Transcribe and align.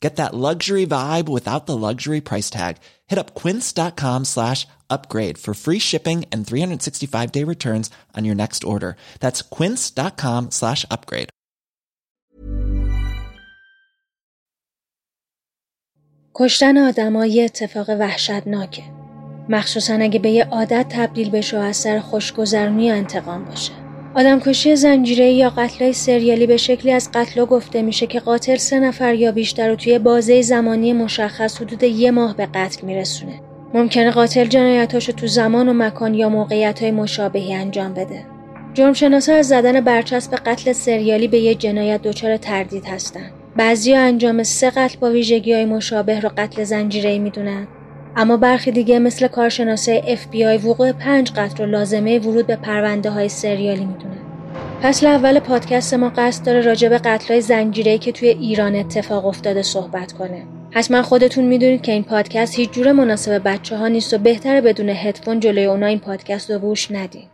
Get 0.00 0.16
that 0.16 0.34
luxury 0.34 0.84
vibe 0.84 1.28
without 1.28 1.66
the 1.66 1.76
luxury 1.76 2.20
price 2.20 2.50
tag. 2.50 2.78
Hit 3.06 3.20
up 3.20 3.34
quince.com 3.34 4.24
slash 4.24 4.66
upgrade 4.90 5.38
for 5.38 5.54
free 5.54 5.78
shipping 5.78 6.24
and 6.32 6.44
365 6.44 7.30
day 7.30 7.44
returns 7.44 7.88
on 8.16 8.24
your 8.24 8.34
next 8.34 8.64
order. 8.64 8.96
That's 9.20 9.42
quince.com 9.42 10.50
slash 10.50 10.84
upgrade. 10.90 11.28
کشتن 16.34 16.78
آدما 16.78 17.26
یه 17.26 17.44
اتفاق 17.44 17.90
وحشتناکه. 17.90 18.82
مخصوصا 19.48 19.94
اگه 19.94 20.18
به 20.18 20.30
یه 20.30 20.44
عادت 20.44 20.86
تبدیل 20.88 21.30
بشه 21.30 21.58
و 21.58 21.60
از 21.60 21.76
سر 21.76 22.00
خوشگذرونی 22.00 22.84
یا 22.84 22.94
انتقام 22.94 23.44
باشه. 23.44 23.85
آدمکشی 24.17 24.75
زنجیره 24.75 25.31
یا 25.31 25.49
قتلای 25.49 25.93
سریالی 25.93 26.47
به 26.47 26.57
شکلی 26.57 26.91
از 26.91 27.09
قتلا 27.13 27.45
گفته 27.45 27.81
میشه 27.81 28.07
که 28.07 28.19
قاتل 28.19 28.55
سه 28.55 28.79
نفر 28.79 29.15
یا 29.15 29.31
بیشتر 29.31 29.69
رو 29.69 29.75
توی 29.75 29.99
بازه 29.99 30.41
زمانی 30.41 30.93
مشخص 30.93 31.61
حدود 31.61 31.83
یه 31.83 32.11
ماه 32.11 32.35
به 32.35 32.45
قتل 32.45 32.87
میرسونه. 32.87 33.41
ممکنه 33.73 34.11
قاتل 34.11 34.45
جنایتاشو 34.45 35.11
تو 35.11 35.27
زمان 35.27 35.69
و 35.69 35.73
مکان 35.73 36.13
یا 36.13 36.29
موقعیت 36.29 36.81
های 36.81 36.91
مشابهی 36.91 37.53
انجام 37.53 37.93
بده. 37.93 38.25
جرمشناسا 38.73 39.33
از 39.33 39.47
زدن 39.47 39.81
برچسب 39.81 40.35
قتل 40.45 40.71
سریالی 40.73 41.27
به 41.27 41.39
یه 41.39 41.55
جنایت 41.55 42.01
دچار 42.01 42.37
تردید 42.37 42.85
هستن. 42.85 43.31
بعضی 43.55 43.93
انجام 43.93 44.43
سه 44.43 44.69
قتل 44.69 44.99
با 44.99 45.11
ویژگی 45.11 45.53
های 45.53 45.65
مشابه 45.65 46.19
رو 46.19 46.29
قتل 46.37 46.63
زنجیره 46.63 47.19
می‌دونن. 47.19 47.67
اما 48.17 48.37
برخی 48.37 48.71
دیگه 48.71 48.99
مثل 48.99 49.27
کارشناسای 49.27 50.17
FBI 50.17 50.65
وقوع 50.65 50.91
پنج 50.91 51.31
قتل 51.31 51.63
رو 51.63 51.69
لازمه 51.69 52.19
ورود 52.19 52.47
به 52.47 52.55
پرونده 52.55 53.09
های 53.09 53.29
سریالی 53.29 53.85
می‌دونن. 53.85 54.17
فصل 54.81 55.07
اول 55.07 55.39
پادکست 55.39 55.93
ما 55.93 56.09
قصد 56.17 56.45
داره 56.45 56.61
راجع 56.61 56.89
به 56.89 56.97
قتل 56.97 57.27
های 57.27 57.41
زنجیره 57.41 57.97
که 57.97 58.11
توی 58.11 58.29
ایران 58.29 58.75
اتفاق 58.75 59.25
افتاده 59.25 59.61
صحبت 59.61 60.11
کنه. 60.13 60.43
حتما 60.71 61.01
خودتون 61.01 61.45
می‌دونید 61.45 61.81
که 61.81 61.91
این 61.91 62.03
پادکست 62.03 62.55
هیچ 62.55 62.71
جور 62.71 62.91
مناسب 62.91 63.41
بچه 63.45 63.77
ها 63.77 63.87
نیست 63.87 64.13
و 64.13 64.17
بهتره 64.17 64.61
بدون 64.61 64.89
هدفون 64.89 65.39
جلوی 65.39 65.65
اونا 65.65 65.85
این 65.85 65.99
پادکست 65.99 66.51
رو 66.51 66.59
گوش 66.59 66.91
ندین. 66.91 67.27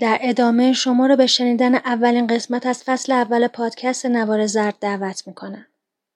در 0.00 0.18
ادامه 0.22 0.72
شما 0.72 1.06
رو 1.06 1.16
به 1.16 1.26
شنیدن 1.26 1.74
اولین 1.74 2.26
قسمت 2.26 2.66
از 2.66 2.82
فصل 2.84 3.12
اول 3.12 3.46
پادکست 3.46 4.06
نوار 4.06 4.46
زرد 4.46 4.74
دعوت 4.80 5.22
می‌کنم. 5.26 5.66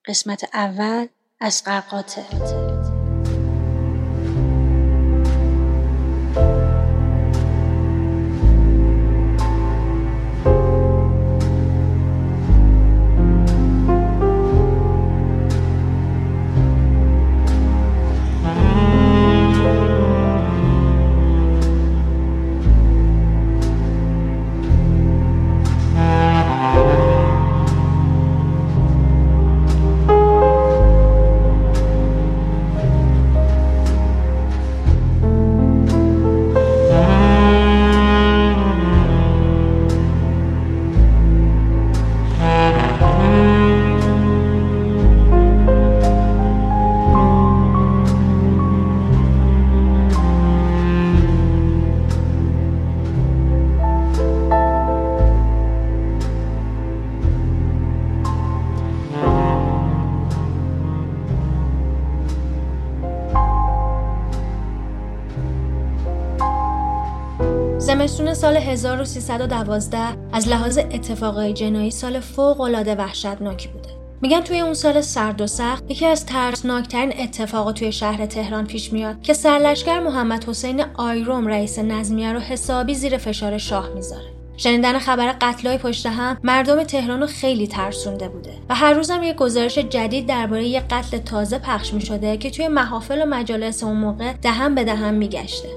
قسمت 0.07 0.45
اول 0.55 1.07
از 1.41 1.63
قاتل 1.91 2.82
1312 68.85 69.99
از 70.33 70.49
لحاظ 70.49 70.79
اتفاقای 70.79 71.53
جنایی 71.53 71.91
سال 71.91 72.21
فوق 72.21 72.61
العاده 72.61 72.95
وحشتناکی 72.95 73.69
بوده. 73.69 73.89
میگن 74.23 74.41
توی 74.41 74.61
اون 74.61 74.75
سال 74.75 75.01
سرد 75.01 75.41
و 75.41 75.47
سخت 75.47 75.91
یکی 75.91 76.07
از 76.07 76.27
ترسناکترین 76.27 77.13
اتفاقات 77.21 77.79
توی 77.79 77.93
شهر 77.93 78.27
تهران 78.27 78.67
پیش 78.67 78.93
میاد 78.93 79.21
که 79.23 79.35
سرلشکر 79.35 80.01
محمد 80.01 80.45
حسین 80.45 80.85
آیروم 80.95 81.47
رئیس 81.47 81.79
نظمیه 81.79 82.33
رو 82.33 82.39
حسابی 82.39 82.95
زیر 82.95 83.19
فشار 83.19 83.59
شاه 83.59 83.89
می‌ذاره. 83.95 84.33
شنیدن 84.57 84.99
خبر 84.99 85.35
قتلای 85.41 85.79
پشت 85.79 86.07
هم 86.07 86.39
مردم 86.43 86.83
تهران 86.83 87.21
رو 87.21 87.27
خیلی 87.27 87.67
ترسونده 87.67 88.29
بوده 88.29 88.51
و 88.69 88.75
هر 88.75 88.93
روزم 88.93 89.23
یه 89.23 89.33
گزارش 89.33 89.79
جدید 89.79 90.27
درباره 90.27 90.65
یه 90.65 90.81
قتل 90.81 91.19
تازه 91.19 91.59
پخش 91.59 91.95
می 91.95 92.01
شده 92.01 92.37
که 92.37 92.51
توی 92.51 92.69
محافل 92.69 93.23
و 93.23 93.27
مجالس 93.27 93.85
اون 93.85 93.97
موقع 93.97 94.33
دهن 94.33 94.75
به 94.75 94.85
دهن 94.85 95.15
میگشته 95.15 95.69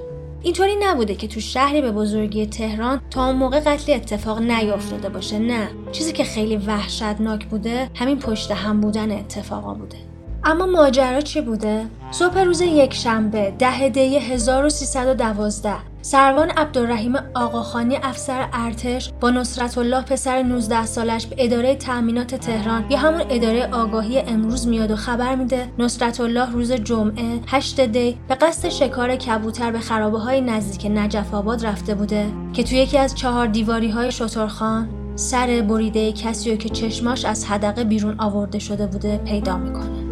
اینطوری 0.42 0.76
نبوده 0.82 1.14
که 1.14 1.28
تو 1.28 1.40
شهری 1.40 1.82
به 1.82 1.92
بزرگی 1.92 2.46
تهران 2.46 3.00
تا 3.10 3.26
اون 3.26 3.36
موقع 3.36 3.60
قتلی 3.60 3.94
اتفاق 3.94 4.40
نیافتاده 4.42 5.08
باشه 5.08 5.38
نه. 5.38 5.68
چیزی 5.92 6.12
که 6.12 6.24
خیلی 6.24 6.56
وحشتناک 6.56 7.46
بوده 7.46 7.90
همین 7.94 8.18
پشت 8.18 8.50
هم 8.50 8.80
بودن 8.80 9.12
اتفاقا 9.12 9.74
بوده. 9.74 9.96
اما 10.44 10.66
ماجرا 10.66 11.20
چی 11.20 11.40
بوده؟ 11.40 11.86
صبح 12.10 12.38
روز 12.38 12.60
یک 12.60 12.94
شنبه 12.94 13.54
ده 13.58 13.88
دی 13.88 14.18
1312 14.18 15.74
سروان 16.06 16.50
عبدالرحیم 16.50 17.16
آقاخانی 17.34 17.96
افسر 17.96 18.48
ارتش 18.52 19.12
با 19.20 19.30
نصرت 19.30 19.78
الله 19.78 20.02
پسر 20.02 20.42
19 20.42 20.86
سالش 20.86 21.26
به 21.26 21.36
اداره 21.38 21.74
تأمینات 21.74 22.34
تهران 22.34 22.84
یا 22.90 22.98
همون 22.98 23.22
اداره 23.30 23.68
آگاهی 23.72 24.18
امروز 24.18 24.68
میاد 24.68 24.90
و 24.90 24.96
خبر 24.96 25.34
میده. 25.34 25.68
نصرت 25.78 26.20
الله 26.20 26.52
روز 26.52 26.72
جمعه 26.72 27.40
8 27.46 27.80
دی 27.80 28.18
به 28.28 28.34
قصد 28.34 28.68
شکار 28.68 29.16
کبوتر 29.16 29.70
به 29.70 29.78
خرابه 29.78 30.18
های 30.18 30.40
نزدیک 30.40 30.92
نجف 30.94 31.34
آباد 31.34 31.66
رفته 31.66 31.94
بوده 31.94 32.26
که 32.52 32.62
توی 32.62 32.78
یکی 32.78 32.98
از 32.98 33.14
چهار 33.14 33.46
دیواری 33.46 33.90
های 33.90 34.12
شترخان 34.12 34.88
سر 35.14 35.64
بریده 35.68 36.12
کسی 36.12 36.56
که 36.56 36.68
چشماش 36.68 37.24
از 37.24 37.44
حدقه 37.44 37.84
بیرون 37.84 38.14
آورده 38.18 38.58
شده 38.58 38.86
بوده 38.86 39.18
پیدا 39.18 39.56
می‌کنه. 39.56 40.06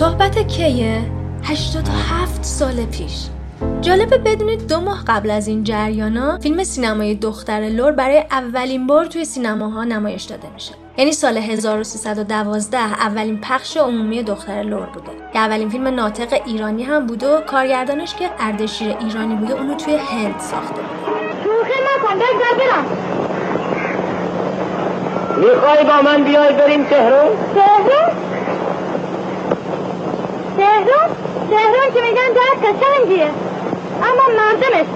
صحبت 0.00 0.38
کیه؟ 0.38 1.02
87 1.44 2.44
سال 2.44 2.84
پیش. 2.84 3.26
جالبه 3.80 4.18
بدونید 4.18 4.66
دو 4.68 4.80
ماه 4.80 5.04
قبل 5.06 5.30
از 5.30 5.48
این 5.48 5.64
جریانا 5.64 6.38
فیلم 6.38 6.64
سینمای 6.64 7.14
دختر 7.14 7.60
لور 7.60 7.92
برای 7.92 8.24
اولین 8.30 8.86
بار 8.86 9.06
توی 9.06 9.24
سینماها 9.24 9.84
نمایش 9.84 10.22
داده 10.22 10.48
میشه. 10.54 10.72
یعنی 10.96 11.12
سال 11.12 11.36
1312 11.36 12.78
اولین 12.78 13.40
پخش 13.40 13.76
عمومی 13.76 14.22
دختر 14.22 14.62
لور 14.62 14.86
بوده. 14.86 15.10
که 15.32 15.38
اولین 15.38 15.68
فیلم 15.68 15.88
ناطق 15.88 16.40
ایرانی 16.46 16.82
هم 16.82 17.06
بوده 17.06 17.36
و 17.36 17.40
کارگردانش 17.40 18.14
که 18.14 18.30
اردشیر 18.38 18.96
ایرانی 19.00 19.34
بوده 19.34 19.54
اونو 19.54 19.74
توی 19.74 19.94
هند 19.94 20.40
ساخته. 20.40 20.82
بوده 21.44 21.70
می‌خوای 25.36 25.84
با 25.84 26.02
من 26.04 26.24
بیای 26.24 26.52
بریم 26.52 26.84
تهران؟ 26.84 27.28
تهران؟ 27.54 28.29
تهران؟ 30.70 31.16
تهران 31.50 31.94
که 31.94 32.00
میگن 32.00 32.32
در 32.32 32.70
قشنگیه. 32.70 33.30
اما 34.02 34.26
مردمش 34.36 34.86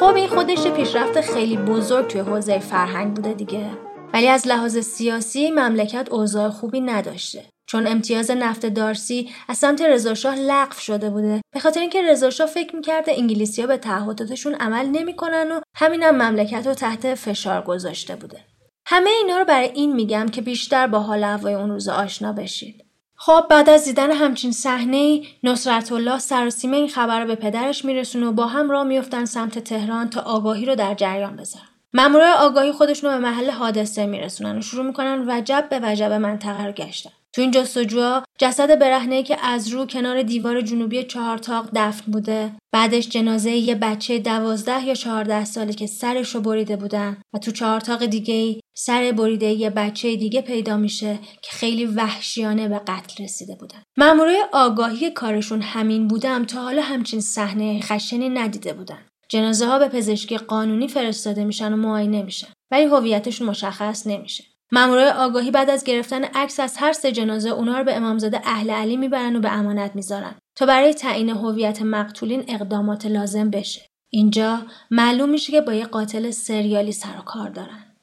خب 0.00 0.14
این 0.14 0.28
خودش 0.28 0.66
پیشرفت 0.66 1.20
خیلی 1.20 1.56
بزرگ 1.56 2.06
توی 2.06 2.20
حوزه 2.20 2.58
فرهنگ 2.58 3.14
بوده 3.14 3.32
دیگه. 3.32 3.70
ولی 4.14 4.28
از 4.28 4.48
لحاظ 4.48 4.78
سیاسی 4.78 5.50
مملکت 5.50 6.08
اوضاع 6.10 6.48
خوبی 6.48 6.80
نداشته. 6.80 7.44
چون 7.66 7.86
امتیاز 7.86 8.30
نفت 8.30 8.66
دارسی 8.66 9.30
از 9.48 9.58
سمت 9.58 9.82
رضاشاه 9.82 10.34
لغو 10.34 10.78
شده 10.78 11.10
بوده. 11.10 11.40
به 11.54 11.60
خاطر 11.60 11.80
اینکه 11.80 12.02
رضاشاه 12.02 12.46
فکر 12.46 12.76
می‌کرده 12.76 13.12
انگلیسیا 13.16 13.66
به 13.66 13.76
تعهداتشون 13.76 14.54
عمل 14.54 14.86
نمی‌کنن 14.86 15.52
و 15.52 15.60
همینم 15.76 16.22
مملکت 16.22 16.66
رو 16.66 16.74
تحت 16.74 17.14
فشار 17.14 17.62
گذاشته 17.62 18.16
بوده. 18.16 18.40
همه 18.86 19.10
اینا 19.10 19.38
رو 19.38 19.44
برای 19.44 19.68
این 19.68 19.92
میگم 19.92 20.26
که 20.28 20.42
بیشتر 20.42 20.86
با 20.86 20.98
حال 20.98 21.24
هوای 21.24 21.54
اون 21.54 21.70
روز 21.70 21.88
آشنا 21.88 22.32
بشید. 22.32 22.81
خب 23.24 23.46
بعد 23.50 23.70
از 23.70 23.84
دیدن 23.84 24.10
همچین 24.10 24.52
صحنه 24.52 25.22
نصرت 25.42 25.92
الله 25.92 26.18
سراسیمه 26.18 26.76
این 26.76 26.88
خبر 26.88 27.20
رو 27.20 27.26
به 27.26 27.34
پدرش 27.34 27.84
میرسونه 27.84 28.26
و 28.26 28.32
با 28.32 28.46
هم 28.46 28.70
راه 28.70 28.84
میفتن 28.84 29.24
سمت 29.24 29.58
تهران 29.58 30.10
تا 30.10 30.20
آگاهی 30.20 30.66
رو 30.66 30.74
در 30.74 30.94
جریان 30.94 31.36
بذارن. 31.36 31.66
مامورای 31.94 32.32
آگاهی 32.32 32.72
خودشون 32.72 33.10
رو 33.10 33.16
به 33.16 33.22
محل 33.22 33.50
حادثه 33.50 34.06
میرسونن 34.06 34.58
و 34.58 34.62
شروع 34.62 34.86
می‌کنن 34.86 35.24
وجب 35.28 35.66
به 35.70 35.80
وجب 35.82 36.12
منطقه 36.12 36.66
رو 36.66 36.72
گشتن. 36.72 37.10
تو 37.34 37.40
این 37.40 37.50
جستجوها 37.50 38.24
جسد 38.38 38.78
برهنه 38.78 39.22
که 39.22 39.46
از 39.46 39.68
رو 39.68 39.86
کنار 39.86 40.22
دیوار 40.22 40.60
جنوبی 40.60 41.02
چهارتاق 41.04 41.68
دفن 41.74 42.12
بوده. 42.12 42.52
بعدش 42.72 43.08
جنازه 43.08 43.50
یه 43.50 43.74
بچه 43.74 44.18
دوازده 44.18 44.84
یا 44.84 44.94
چهارده 44.94 45.44
ساله 45.44 45.72
که 45.72 45.86
سرش 45.86 46.34
رو 46.34 46.40
بریده 46.40 46.76
بودن 46.76 47.16
و 47.34 47.38
تو 47.38 47.50
چهارتاق 47.50 48.06
دیگه 48.06 48.60
سر 48.74 49.12
بریده 49.12 49.46
یه 49.46 49.70
بچه 49.70 50.16
دیگه 50.16 50.40
پیدا 50.40 50.76
میشه 50.76 51.18
که 51.42 51.50
خیلی 51.50 51.86
وحشیانه 51.86 52.68
به 52.68 52.78
قتل 52.78 53.24
رسیده 53.24 53.54
بودن. 53.54 53.82
مامورای 53.96 54.44
آگاهی 54.52 55.10
کارشون 55.10 55.62
همین 55.62 56.08
بودم 56.08 56.44
تا 56.44 56.62
حالا 56.62 56.82
همچین 56.82 57.20
صحنه 57.20 57.80
خشنی 57.80 58.28
ندیده 58.28 58.72
بودن. 58.72 58.98
جنازه 59.28 59.66
ها 59.66 59.78
به 59.78 59.88
پزشکی 59.88 60.38
قانونی 60.38 60.88
فرستاده 60.88 61.44
میشن 61.44 61.72
و 61.72 61.76
معاینه 61.76 62.22
میشن 62.22 62.48
ولی 62.70 62.84
هویتشون 62.84 63.48
مشخص 63.48 64.06
نمیشه. 64.06 64.44
مامورای 64.74 65.10
آگاهی 65.10 65.50
بعد 65.50 65.70
از 65.70 65.84
گرفتن 65.84 66.24
عکس 66.24 66.60
از 66.60 66.76
هر 66.76 66.92
سه 66.92 67.12
جنازه 67.12 67.50
اونا 67.50 67.78
رو 67.78 67.84
به 67.84 67.96
امامزاده 67.96 68.40
اهل 68.44 68.70
علی 68.70 68.96
می‌برن 68.96 69.36
و 69.36 69.40
به 69.40 69.52
امانت 69.52 69.90
می‌ذارن 69.94 70.34
تا 70.56 70.66
برای 70.66 70.94
تعیین 70.94 71.28
هویت 71.28 71.82
مقتولین 71.82 72.44
اقدامات 72.48 73.06
لازم 73.06 73.50
بشه. 73.50 73.86
اینجا 74.12 74.58
معلوم 74.90 75.28
میشه 75.28 75.52
که 75.52 75.60
با 75.60 75.72
یه 75.72 75.84
قاتل 75.84 76.30
سریالی 76.30 76.92
سر 76.92 77.18
و 77.18 77.22
کار 77.22 77.48
دارن. 77.48 77.96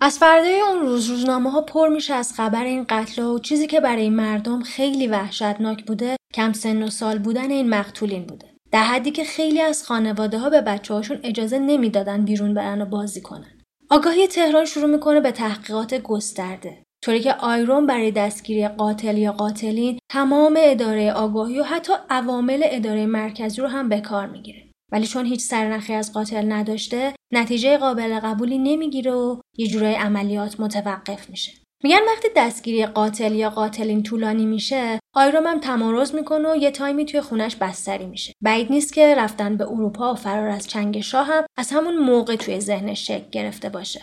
از 0.00 0.18
فردای 0.18 0.60
اون 0.60 0.80
روز 0.80 1.06
روزنامه 1.06 1.50
ها 1.50 1.60
پر 1.60 1.88
میشه 1.88 2.14
از 2.14 2.32
خبر 2.32 2.64
این 2.64 2.86
قتل 2.88 3.22
و 3.22 3.38
چیزی 3.38 3.66
که 3.66 3.80
برای 3.80 4.10
مردم 4.10 4.62
خیلی 4.62 5.06
وحشتناک 5.06 5.84
بوده 5.84 6.16
کم 6.34 6.52
سن 6.52 6.82
و 6.82 6.90
سال 6.90 7.18
بودن 7.18 7.50
این 7.50 7.68
مقتولین 7.68 8.26
بوده. 8.26 8.50
در 8.72 8.84
حدی 8.84 9.10
که 9.10 9.24
خیلی 9.24 9.60
از 9.60 9.84
خانواده 9.84 10.38
ها 10.38 10.50
به 10.50 10.60
بچه 10.60 10.94
هاشون 10.94 11.20
اجازه 11.22 11.58
نمی‌دادن 11.58 12.24
بیرون 12.24 12.54
برن 12.54 12.82
و 12.82 12.86
بازی 12.86 13.20
کنن. 13.20 13.61
آگاهی 13.92 14.26
تهران 14.26 14.64
شروع 14.64 14.90
می‌کنه 14.90 15.20
به 15.20 15.30
تحقیقات 15.30 15.94
گسترده. 15.94 16.82
طوری 17.04 17.20
که 17.20 17.34
آیرون 17.34 17.86
برای 17.86 18.10
دستگیری 18.10 18.68
قاتل 18.68 19.18
یا 19.18 19.32
قاتلین 19.32 19.98
تمام 20.10 20.58
اداره 20.58 21.12
آگاهی 21.12 21.58
و 21.58 21.62
حتی 21.62 21.92
عوامل 22.10 22.60
اداره 22.64 23.06
مرکزی 23.06 23.60
رو 23.60 23.68
هم 23.68 23.88
به 23.88 24.00
کار 24.00 24.26
می‌گیره. 24.26 24.62
ولی 24.92 25.06
چون 25.06 25.26
هیچ 25.26 25.40
سرنخی 25.40 25.94
از 25.94 26.12
قاتل 26.12 26.52
نداشته 26.52 27.14
نتیجه 27.32 27.78
قابل 27.78 28.20
قبولی 28.20 28.58
نمی‌گیره 28.58 29.12
و 29.12 29.40
یه 29.58 29.66
جورای 29.66 29.94
عملیات 29.94 30.60
متوقف 30.60 31.30
میشه. 31.30 31.52
میگن 31.84 32.00
وقتی 32.06 32.28
دستگیری 32.36 32.86
قاتل 32.86 33.34
یا 33.34 33.50
قاتلین 33.50 34.02
طولانی 34.02 34.46
میشه 34.46 34.98
آیروم 35.14 35.46
هم 35.46 35.60
تمارز 35.60 36.14
می‌کنه 36.14 36.52
و 36.52 36.56
یه 36.56 36.70
تایمی 36.70 37.04
توی 37.04 37.20
خونش 37.20 37.56
بستری 37.56 38.06
میشه. 38.06 38.32
بعید 38.40 38.72
نیست 38.72 38.92
که 38.92 39.14
رفتن 39.14 39.56
به 39.56 39.64
اروپا 39.64 40.12
و 40.12 40.16
فرار 40.16 40.48
از 40.48 40.66
چنگ 40.66 41.00
شاه 41.00 41.26
هم 41.26 41.44
از 41.56 41.70
همون 41.70 41.96
موقع 41.98 42.36
توی 42.36 42.60
ذهنش 42.60 43.06
شکل 43.06 43.30
گرفته 43.30 43.68
باشه. 43.68 44.00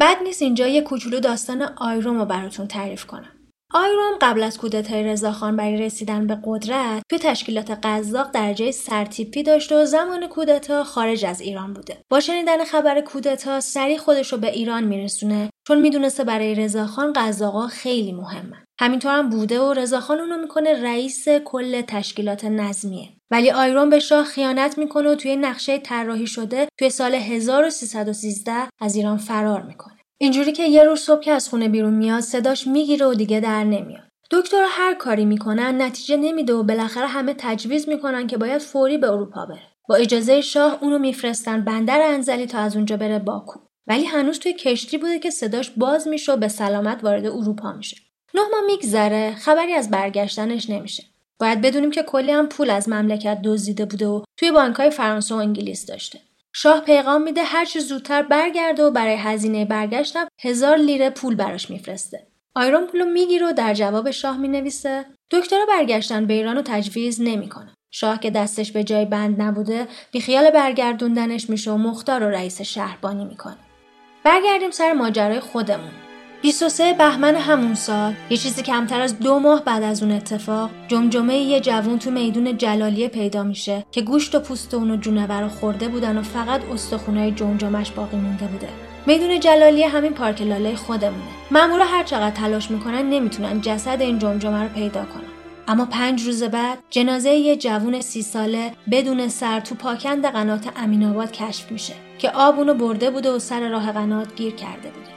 بد 0.00 0.16
نیست 0.22 0.42
اینجا 0.42 0.66
یه 0.66 0.80
کوچولو 0.80 1.20
داستان 1.20 1.62
آیروم 1.62 2.18
رو 2.18 2.24
براتون 2.24 2.66
تعریف 2.66 3.04
کنم. 3.04 3.39
آیروم 3.72 4.18
قبل 4.20 4.42
از 4.42 4.58
کودتای 4.58 5.04
رضاخان 5.04 5.56
برای 5.56 5.76
رسیدن 5.76 6.26
به 6.26 6.38
قدرت 6.44 7.02
توی 7.08 7.18
تشکیلات 7.18 7.70
قزاق 7.82 8.30
درجه 8.30 8.70
سرتیپی 8.70 9.42
داشت 9.42 9.72
و 9.72 9.84
زمان 9.84 10.26
کودتا 10.26 10.84
خارج 10.84 11.24
از 11.24 11.40
ایران 11.40 11.72
بوده. 11.72 11.98
با 12.10 12.20
شنیدن 12.20 12.64
خبر 12.64 13.00
کودتا 13.00 13.60
سریع 13.60 13.98
خودش 13.98 14.32
رو 14.32 14.38
به 14.38 14.50
ایران 14.50 14.84
میرسونه 14.84 15.50
چون 15.68 15.80
می‌دونسته 15.80 16.24
برای 16.24 16.54
رضاخان 16.54 17.12
قزاقا 17.16 17.66
خیلی 17.66 18.12
مهمه 18.12 18.56
همینطور 18.80 19.18
هم 19.18 19.28
بوده 19.28 19.60
و 19.60 19.72
رضاخان 19.72 20.20
اونو 20.20 20.36
می‌کنه 20.36 20.82
رئیس 20.82 21.28
کل 21.28 21.80
تشکیلات 21.80 22.44
نظمیه. 22.44 23.08
ولی 23.30 23.50
آیرون 23.50 23.90
به 23.90 23.98
شاه 23.98 24.24
خیانت 24.24 24.78
می‌کنه 24.78 25.10
و 25.10 25.14
توی 25.14 25.36
نقشه 25.36 25.78
طراحی 25.78 26.26
شده 26.26 26.68
توی 26.78 26.90
سال 26.90 27.14
1313 27.14 28.52
از 28.80 28.96
ایران 28.96 29.16
فرار 29.16 29.62
می‌کنه. 29.62 29.99
اینجوری 30.22 30.52
که 30.52 30.66
یه 30.66 30.84
روز 30.84 31.00
صبح 31.00 31.20
که 31.20 31.32
از 31.32 31.48
خونه 31.48 31.68
بیرون 31.68 31.94
میاد 31.94 32.20
صداش 32.20 32.66
می‌گیره 32.66 33.06
و 33.06 33.14
دیگه 33.14 33.40
در 33.40 33.64
نمیاد. 33.64 34.02
دکتر 34.30 34.64
هر 34.68 34.94
کاری 34.94 35.24
می‌کنن 35.24 35.82
نتیجه 35.82 36.16
نمیده 36.16 36.52
و 36.52 36.62
بالاخره 36.62 37.06
همه 37.06 37.34
تجویز 37.38 37.88
می‌کنن 37.88 38.26
که 38.26 38.36
باید 38.36 38.58
فوری 38.58 38.98
به 38.98 39.10
اروپا 39.10 39.46
بره. 39.46 39.62
با 39.88 39.94
اجازه 39.94 40.40
شاه 40.40 40.78
اونو 40.80 40.98
میفرستن 40.98 41.64
بندر 41.64 42.00
انزلی 42.02 42.46
تا 42.46 42.58
از 42.58 42.76
اونجا 42.76 42.96
بره 42.96 43.18
باکو. 43.18 43.60
ولی 43.86 44.04
هنوز 44.04 44.38
توی 44.38 44.52
کشتی 44.52 44.98
بوده 44.98 45.18
که 45.18 45.30
صداش 45.30 45.70
باز 45.70 46.08
میشه 46.08 46.32
و 46.32 46.36
به 46.36 46.48
سلامت 46.48 47.04
وارد 47.04 47.26
اروپا 47.26 47.72
میشه. 47.72 47.96
نه 48.34 48.40
ماه 48.52 48.66
میگذره 48.66 49.34
خبری 49.34 49.72
از 49.72 49.90
برگشتنش 49.90 50.70
نمیشه. 50.70 51.02
باید 51.38 51.60
بدونیم 51.60 51.90
که 51.90 52.02
کلی 52.02 52.32
هم 52.32 52.48
پول 52.48 52.70
از 52.70 52.88
مملکت 52.88 53.40
دزدیده 53.44 53.84
بوده 53.84 54.06
و 54.06 54.22
توی 54.36 54.50
بانکهای 54.52 54.90
فرانسه 54.90 55.34
و 55.34 55.38
انگلیس 55.38 55.86
داشته. 55.86 56.20
شاه 56.52 56.80
پیغام 56.80 57.22
میده 57.22 57.42
هر 57.42 57.64
چه 57.64 57.80
زودتر 57.80 58.22
برگرده 58.22 58.84
و 58.84 58.90
برای 58.90 59.14
هزینه 59.14 59.64
برگشتم 59.64 60.28
هزار 60.40 60.76
لیره 60.76 61.10
پول 61.10 61.34
براش 61.34 61.70
میفرسته. 61.70 62.26
آیرون 62.54 62.86
پولو 62.86 63.04
می‌گیره 63.04 63.48
و 63.48 63.52
در 63.52 63.74
جواب 63.74 64.10
شاه 64.10 64.36
می‌نویسه 64.36 65.04
دکتر 65.30 65.66
برگشتن 65.68 66.26
به 66.26 66.34
ایران 66.34 66.56
رو 66.56 66.62
تجویز 66.64 67.20
نمی‌کنه 67.20 67.74
شاه 67.90 68.20
که 68.20 68.30
دستش 68.30 68.72
به 68.72 68.84
جای 68.84 69.04
بند 69.04 69.42
نبوده 69.42 69.88
بیخیال 70.12 70.50
برگردوندنش 70.50 71.50
میشه 71.50 71.70
و 71.70 71.76
مختار 71.76 72.22
و 72.22 72.30
رئیس 72.30 72.60
شهربانی 72.60 73.24
می‌کنه. 73.24 73.58
برگردیم 74.24 74.70
سر 74.70 74.92
ماجرای 74.92 75.40
خودمون. 75.40 76.09
23 76.42 76.92
بهمن 76.92 77.36
همون 77.36 77.74
سال. 77.74 78.14
یه 78.30 78.36
چیزی 78.36 78.62
کمتر 78.62 79.00
از 79.00 79.18
دو 79.18 79.38
ماه 79.38 79.64
بعد 79.64 79.82
از 79.82 80.02
اون 80.02 80.12
اتفاق 80.12 80.70
جمجمه 80.88 81.36
یه 81.36 81.60
جوون 81.60 81.98
تو 81.98 82.10
میدون 82.10 82.56
جلالیه 82.56 83.08
پیدا 83.08 83.42
میشه 83.42 83.84
که 83.92 84.02
گوشت 84.02 84.34
و 84.34 84.40
پوست 84.40 84.74
اونو 84.74 84.96
جونور 84.96 85.48
خورده 85.48 85.88
بودن 85.88 86.18
و 86.18 86.22
فقط 86.22 86.64
استخونای 86.64 87.30
جمجمش 87.30 87.90
باقی 87.90 88.16
مونده 88.16 88.46
بوده. 88.46 88.68
میدون 89.06 89.40
جلالیه 89.40 89.88
همین 89.88 90.12
پارک 90.12 90.42
لاله 90.42 90.76
خودمونه. 90.76 91.22
مامورا 91.50 91.84
هر 91.84 92.04
چقدر 92.04 92.36
تلاش 92.36 92.70
می‌کنن 92.70 93.10
نمی‌تونن 93.10 93.60
جسد 93.60 94.00
این 94.00 94.18
جمجمه 94.18 94.62
رو 94.62 94.68
پیدا 94.68 95.04
کنن. 95.04 95.30
اما 95.68 95.84
پنج 95.84 96.22
روز 96.22 96.42
بعد 96.42 96.78
جنازه 96.90 97.30
یه 97.30 97.56
جوون 97.56 98.00
سی 98.00 98.22
ساله 98.22 98.72
بدون 98.90 99.28
سر 99.28 99.60
تو 99.60 99.74
پاکند 99.74 100.26
قنات 100.26 100.68
امینآباد 100.76 101.32
کشف 101.32 101.72
میشه 101.72 101.94
که 102.18 102.30
آب 102.30 102.58
اونو 102.58 102.74
برده 102.74 103.10
بوده 103.10 103.30
و 103.30 103.38
سر 103.38 103.68
راه 103.68 103.92
قنات 103.92 104.34
گیر 104.36 104.54
کرده 104.54 104.90
بوده. 104.90 105.09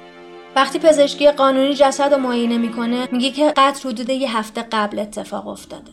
وقتی 0.55 0.79
پزشکی 0.79 1.31
قانونی 1.31 1.75
جسد 1.75 2.13
رو 2.13 2.19
معاینه 2.19 2.57
می‌کنه 2.57 3.07
میگه 3.11 3.31
که 3.31 3.53
قتل 3.57 3.89
حدود 3.89 4.09
یه 4.09 4.37
هفته 4.37 4.61
قبل 4.71 4.99
اتفاق 4.99 5.47
افتاده. 5.47 5.91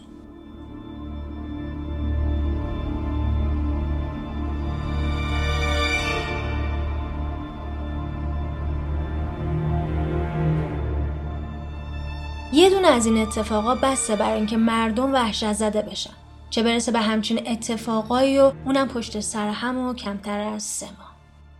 یه 12.53 12.71
دونه 12.71 12.89
از 12.89 13.07
این 13.07 13.19
اتفاقا 13.19 13.75
بسته 13.75 14.17
برای 14.17 14.37
اینکه 14.37 14.57
مردم 14.57 15.13
وحشت 15.13 15.53
زده 15.53 15.83
بشن. 15.83 16.11
چه 16.51 16.63
برسه 16.63 16.93
به 16.93 17.01
همچین 17.01 17.49
اتفاقایی 17.49 18.39
و 18.39 18.53
اونم 18.65 18.89
پشت 18.89 19.21
سر 19.21 19.49
هم 19.49 19.79
و 19.79 19.95
کمتر 19.95 20.41
از 20.41 20.63
سه 20.63 20.87
ماه. 20.87 21.10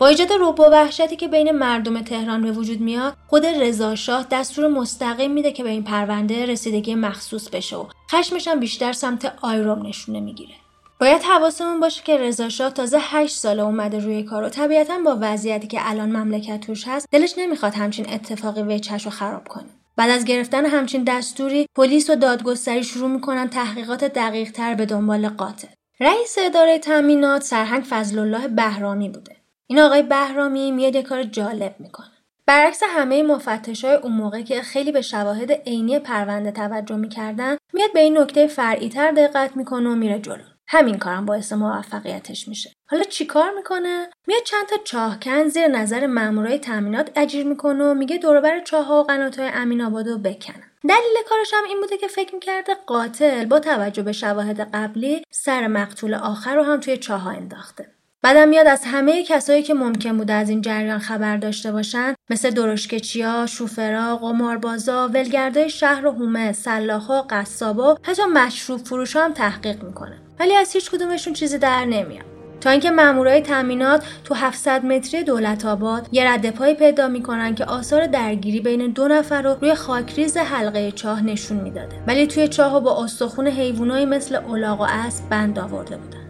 با 0.01 0.09
ایجاد 0.09 0.33
روبو 0.33 0.65
وحشتی 0.65 1.17
که 1.17 1.29
بین 1.29 1.51
مردم 1.51 2.03
تهران 2.03 2.43
به 2.43 2.53
وجود 2.53 2.81
میاد 2.81 3.17
خود 3.29 3.47
رضا 3.47 3.95
شاه 3.95 4.27
دستور 4.31 4.69
مستقیم 4.69 5.31
میده 5.31 5.53
که 5.53 5.63
به 5.63 5.71
این 5.71 5.85
پرونده 5.85 6.47
رسیدگی 6.47 6.95
مخصوص 6.95 7.49
بشه 7.49 7.77
و 7.77 7.85
خشمش 8.11 8.49
هم 8.49 8.61
بیشتر 8.61 8.93
سمت 8.93 9.33
آیروم 9.43 9.87
نشونه 9.87 10.21
می‌گیره. 10.21 10.55
باید 11.01 11.23
حواسمون 11.23 11.81
باشه 11.81 12.03
که 12.03 12.17
رضا 12.17 12.49
شاه 12.49 12.71
تازه 12.71 12.99
8 13.01 13.37
ساله 13.37 13.63
اومده 13.63 13.99
روی 13.99 14.23
کار 14.23 14.45
و 14.45 14.49
طبیعتا 14.49 14.99
با 15.05 15.19
وضعیتی 15.21 15.67
که 15.67 15.79
الان 15.83 16.17
مملکت 16.17 16.61
توش 16.61 16.89
هست 16.89 17.07
دلش 17.11 17.35
نمی‌خواد 17.39 17.75
همچین 17.75 18.13
اتفاقی 18.13 18.63
وچش 18.63 19.05
رو 19.05 19.11
خراب 19.11 19.49
کنه. 19.49 19.69
بعد 19.97 20.11
از 20.11 20.25
گرفتن 20.25 20.67
همچین 20.67 21.05
دستوری 21.05 21.67
پلیس 21.77 22.11
و 22.11 22.15
دادگستری 22.15 22.85
شروع 22.85 23.09
می‌کنن 23.09 23.49
تحقیقات 23.49 24.05
دقیق 24.05 24.51
تر 24.51 24.75
به 24.75 24.87
دنبال 24.87 25.29
قاتل. 25.29 25.69
رئیس 26.01 26.37
اداره 26.39 26.79
تامینات 26.79 27.43
سرهنگ 27.43 27.83
فضل 27.91 28.19
الله 28.19 28.49
بهرامی 28.49 29.09
بوده. 29.09 29.40
این 29.71 29.79
آقای 29.79 30.03
بهرامی 30.03 30.71
میاد 30.71 30.95
یه 30.95 31.03
کار 31.03 31.23
جالب 31.23 31.75
می‌کنه. 31.79 32.11
برعکس 32.47 32.83
همه 32.89 33.23
مفتش 33.23 33.85
های 33.85 33.95
اون 33.95 34.13
موقع 34.13 34.43
که 34.43 34.63
خیلی 34.63 34.93
به 34.93 35.03
شواهد 35.03 35.53
عینی 35.53 35.99
پرونده 35.99 36.51
توجه 36.51 36.97
می‌کردن 36.97 37.57
میاد 37.73 37.93
به 37.93 38.01
این 38.01 38.19
نکته 38.19 38.47
فرعی 38.47 38.89
تر 38.89 39.11
دقت 39.11 39.57
می‌کنه 39.57 39.91
و 39.91 39.95
میره 39.95 40.19
جلو. 40.19 40.43
همین 40.69 40.99
کارم 40.99 41.27
باعث 41.27 41.53
موفقیتش 41.53 42.49
میشه. 42.49 42.73
حالا 42.91 43.03
چیکار 43.03 43.51
می‌کنه؟ 43.57 44.11
میاد 44.27 44.43
چند 44.43 44.67
تا 44.67 44.77
چاهکن 44.85 45.49
زیر 45.49 45.69
نظر 45.69 46.07
مامورای 46.07 46.59
تامینات 46.59 47.11
اجیر 47.17 47.47
می‌کنه 47.47 47.85
و 47.85 47.95
میگه 47.95 48.17
دوربر 48.17 48.61
چاه 48.61 48.93
و 48.93 49.03
قناتهای 49.03 49.51
امین 49.55 49.83
آباد 49.83 50.09
رو 50.09 50.19
بکنن. 50.19 50.63
دلیل 50.89 51.17
کارش 51.29 51.55
هم 51.55 51.65
این 51.69 51.81
بوده 51.81 51.97
که 51.97 52.09
فکر 52.09 52.35
می‌کرده 52.35 52.75
قاتل 52.87 53.45
با 53.45 53.61
توجه 53.61 54.03
به 54.03 54.13
شواهد 54.13 54.61
قبلی 54.75 55.23
سر 55.31 55.67
مقتول 55.67 56.15
آخر 56.15 56.55
رو 56.55 56.63
هم 56.63 56.81
توی 56.81 56.97
چاه 56.97 57.27
انداخته. 57.27 57.87
بعدم 58.23 58.49
میاد 58.49 58.67
از 58.67 58.83
همه 58.85 59.25
کسایی 59.25 59.63
که 59.63 59.75
ممکن 59.75 60.19
بوده 60.19 60.33
از 60.33 60.51
این 60.51 60.61
جریان 60.61 60.99
خبر 60.99 61.37
داشته 61.37 61.73
باشن 61.73 62.15
مثل 62.31 62.51
درشکچیا، 62.51 63.47
شوفرا، 63.47 64.17
قماربازا، 64.17 65.09
ولگردای 65.09 65.71
شهر 65.71 66.07
و 66.07 66.11
هومه، 66.11 66.53
سلاخا، 66.53 67.23
قصابا، 67.23 67.99
حتی 68.03 68.23
مشروب 68.35 68.81
فروش 68.81 69.17
هم 69.17 69.33
تحقیق 69.33 69.83
می‌کنه. 69.83 70.19
ولی 70.41 70.57
از 70.57 70.73
هیچ 70.73 70.91
کدومشون 70.91 71.33
چیزی 71.33 71.59
در 71.59 71.85
نمیاد. 71.85 72.25
تا 72.61 72.71
اینکه 72.71 72.91
مامورای 72.91 73.41
تامینات 73.41 74.05
تو 74.25 74.35
700 74.35 74.85
متری 74.85 75.23
دولت 75.23 75.67
آباد 75.67 76.09
یه 76.13 76.33
رد 76.33 76.51
پایی 76.51 76.75
پیدا 76.75 77.09
می‌کنن 77.09 77.55
که 77.55 77.65
آثار 77.65 78.07
درگیری 78.07 78.61
بین 78.61 78.91
دو 78.91 79.09
نفر 79.09 79.43
رو 79.43 79.57
روی 79.61 79.75
خاکریز 79.75 80.37
حلقه 80.37 80.93
چاه 80.93 81.23
نشون 81.23 81.61
می‌داده 81.61 81.97
ولی 82.07 82.27
توی 82.27 82.49
چاه 82.49 82.81
با 82.81 83.05
استخون 83.05 83.47
حیوانایی 83.47 84.07
مثل 84.07 84.37
الاغ 84.37 84.81
و 84.81 84.87
اسب 84.89 85.29
بند 85.29 85.59
آورده 85.59 85.97
بودن 85.97 86.30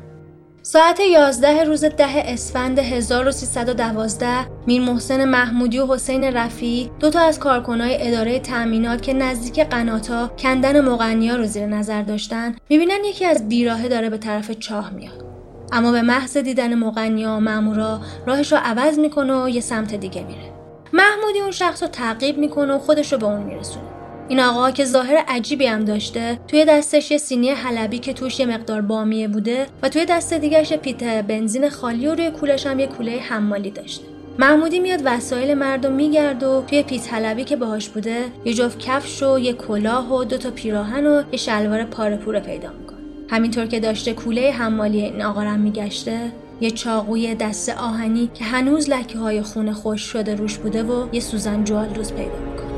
ساعت 0.62 1.00
11 1.00 1.64
روز 1.64 1.84
ده 1.84 2.32
اسفند 2.32 2.78
1312 2.78 4.26
میر 4.66 4.82
محسن 4.82 5.24
محمودی 5.24 5.78
و 5.78 5.86
حسین 5.86 6.24
رفی 6.24 6.90
دو 7.00 7.10
تا 7.10 7.20
از 7.20 7.38
کارکنای 7.38 8.08
اداره 8.08 8.38
تأمینات 8.38 9.02
که 9.02 9.12
نزدیک 9.12 9.60
قناتا 9.60 10.30
کندن 10.38 10.80
مغنیا 10.80 11.36
رو 11.36 11.44
زیر 11.44 11.66
نظر 11.66 12.02
داشتن 12.02 12.56
می‌بینن 12.70 13.04
یکی 13.04 13.24
از 13.24 13.48
بیراهه 13.48 13.88
داره 13.88 14.10
به 14.10 14.18
طرف 14.18 14.50
چاه 14.50 14.90
میاد. 14.90 15.24
اما 15.72 15.92
به 15.92 16.02
محض 16.02 16.36
دیدن 16.36 16.74
مغنیا 16.74 17.40
مامورا 17.40 18.00
راهش 18.26 18.52
رو 18.52 18.58
عوض 18.64 18.98
می‌کنه 18.98 19.44
و 19.44 19.48
یه 19.48 19.60
سمت 19.60 19.94
دیگه 19.94 20.22
میره. 20.22 20.52
محمودی 20.92 21.40
اون 21.40 21.50
شخص 21.50 21.82
رو 21.82 21.88
تعقیب 21.88 22.38
می‌کنه 22.38 22.74
و 22.74 22.78
خودش 22.78 23.12
رو 23.12 23.18
به 23.18 23.26
اون 23.26 23.42
میرسونه. 23.42 23.99
این 24.30 24.40
آقا 24.40 24.70
که 24.70 24.84
ظاهر 24.84 25.16
عجیبی 25.28 25.66
هم 25.66 25.84
داشته 25.84 26.38
توی 26.48 26.64
دستش 26.64 27.10
یه 27.10 27.18
سینی 27.18 27.50
حلبی 27.50 27.98
که 27.98 28.12
توش 28.12 28.40
یه 28.40 28.46
مقدار 28.46 28.80
بامیه 28.80 29.28
بوده 29.28 29.66
و 29.82 29.88
توی 29.88 30.04
دست 30.04 30.34
دیگرش 30.34 30.72
پیت 30.72 31.04
بنزین 31.04 31.68
خالی 31.68 32.06
و 32.06 32.14
روی 32.14 32.30
کولش 32.30 32.66
هم 32.66 32.78
یه 32.78 32.86
کوله 32.86 33.18
حمالی 33.28 33.70
داشته. 33.70 34.04
محمودی 34.38 34.78
میاد 34.78 35.00
وسایل 35.04 35.54
مردم 35.54 35.92
میگرد 35.92 36.42
و 36.42 36.64
توی 36.66 36.82
پیت 36.82 37.14
حلبی 37.14 37.44
که 37.44 37.56
باهاش 37.56 37.88
بوده 37.88 38.24
یه 38.44 38.54
جفت 38.54 38.78
کفش 38.78 39.22
و 39.22 39.38
یه 39.38 39.52
کلاه 39.52 40.14
و 40.14 40.24
دو 40.24 40.36
تا 40.36 40.50
پیراهن 40.50 41.06
و 41.06 41.22
یه 41.32 41.38
شلوار 41.38 41.84
پاره 41.84 42.16
پوره 42.16 42.40
پیدا 42.40 42.68
می‌کنه. 42.80 42.98
همینطور 43.30 43.66
که 43.66 43.80
داشته 43.80 44.12
کوله 44.12 44.50
حمالی 44.50 45.00
این 45.00 45.22
آقا 45.22 45.42
رم 45.42 45.60
میگشته 45.60 46.32
یه 46.60 46.70
چاقوی 46.70 47.34
دست 47.34 47.68
آهنی 47.68 48.30
که 48.34 48.44
هنوز 48.44 48.90
لکه 48.90 49.18
های 49.18 49.42
خون 49.42 49.72
خوش 49.72 50.02
شده 50.02 50.34
روش 50.34 50.58
بوده 50.58 50.82
و 50.82 51.06
یه 51.12 51.20
سوزن 51.20 51.66
روز 51.66 52.12
پیدا 52.12 52.38
می‌کنه. 52.50 52.69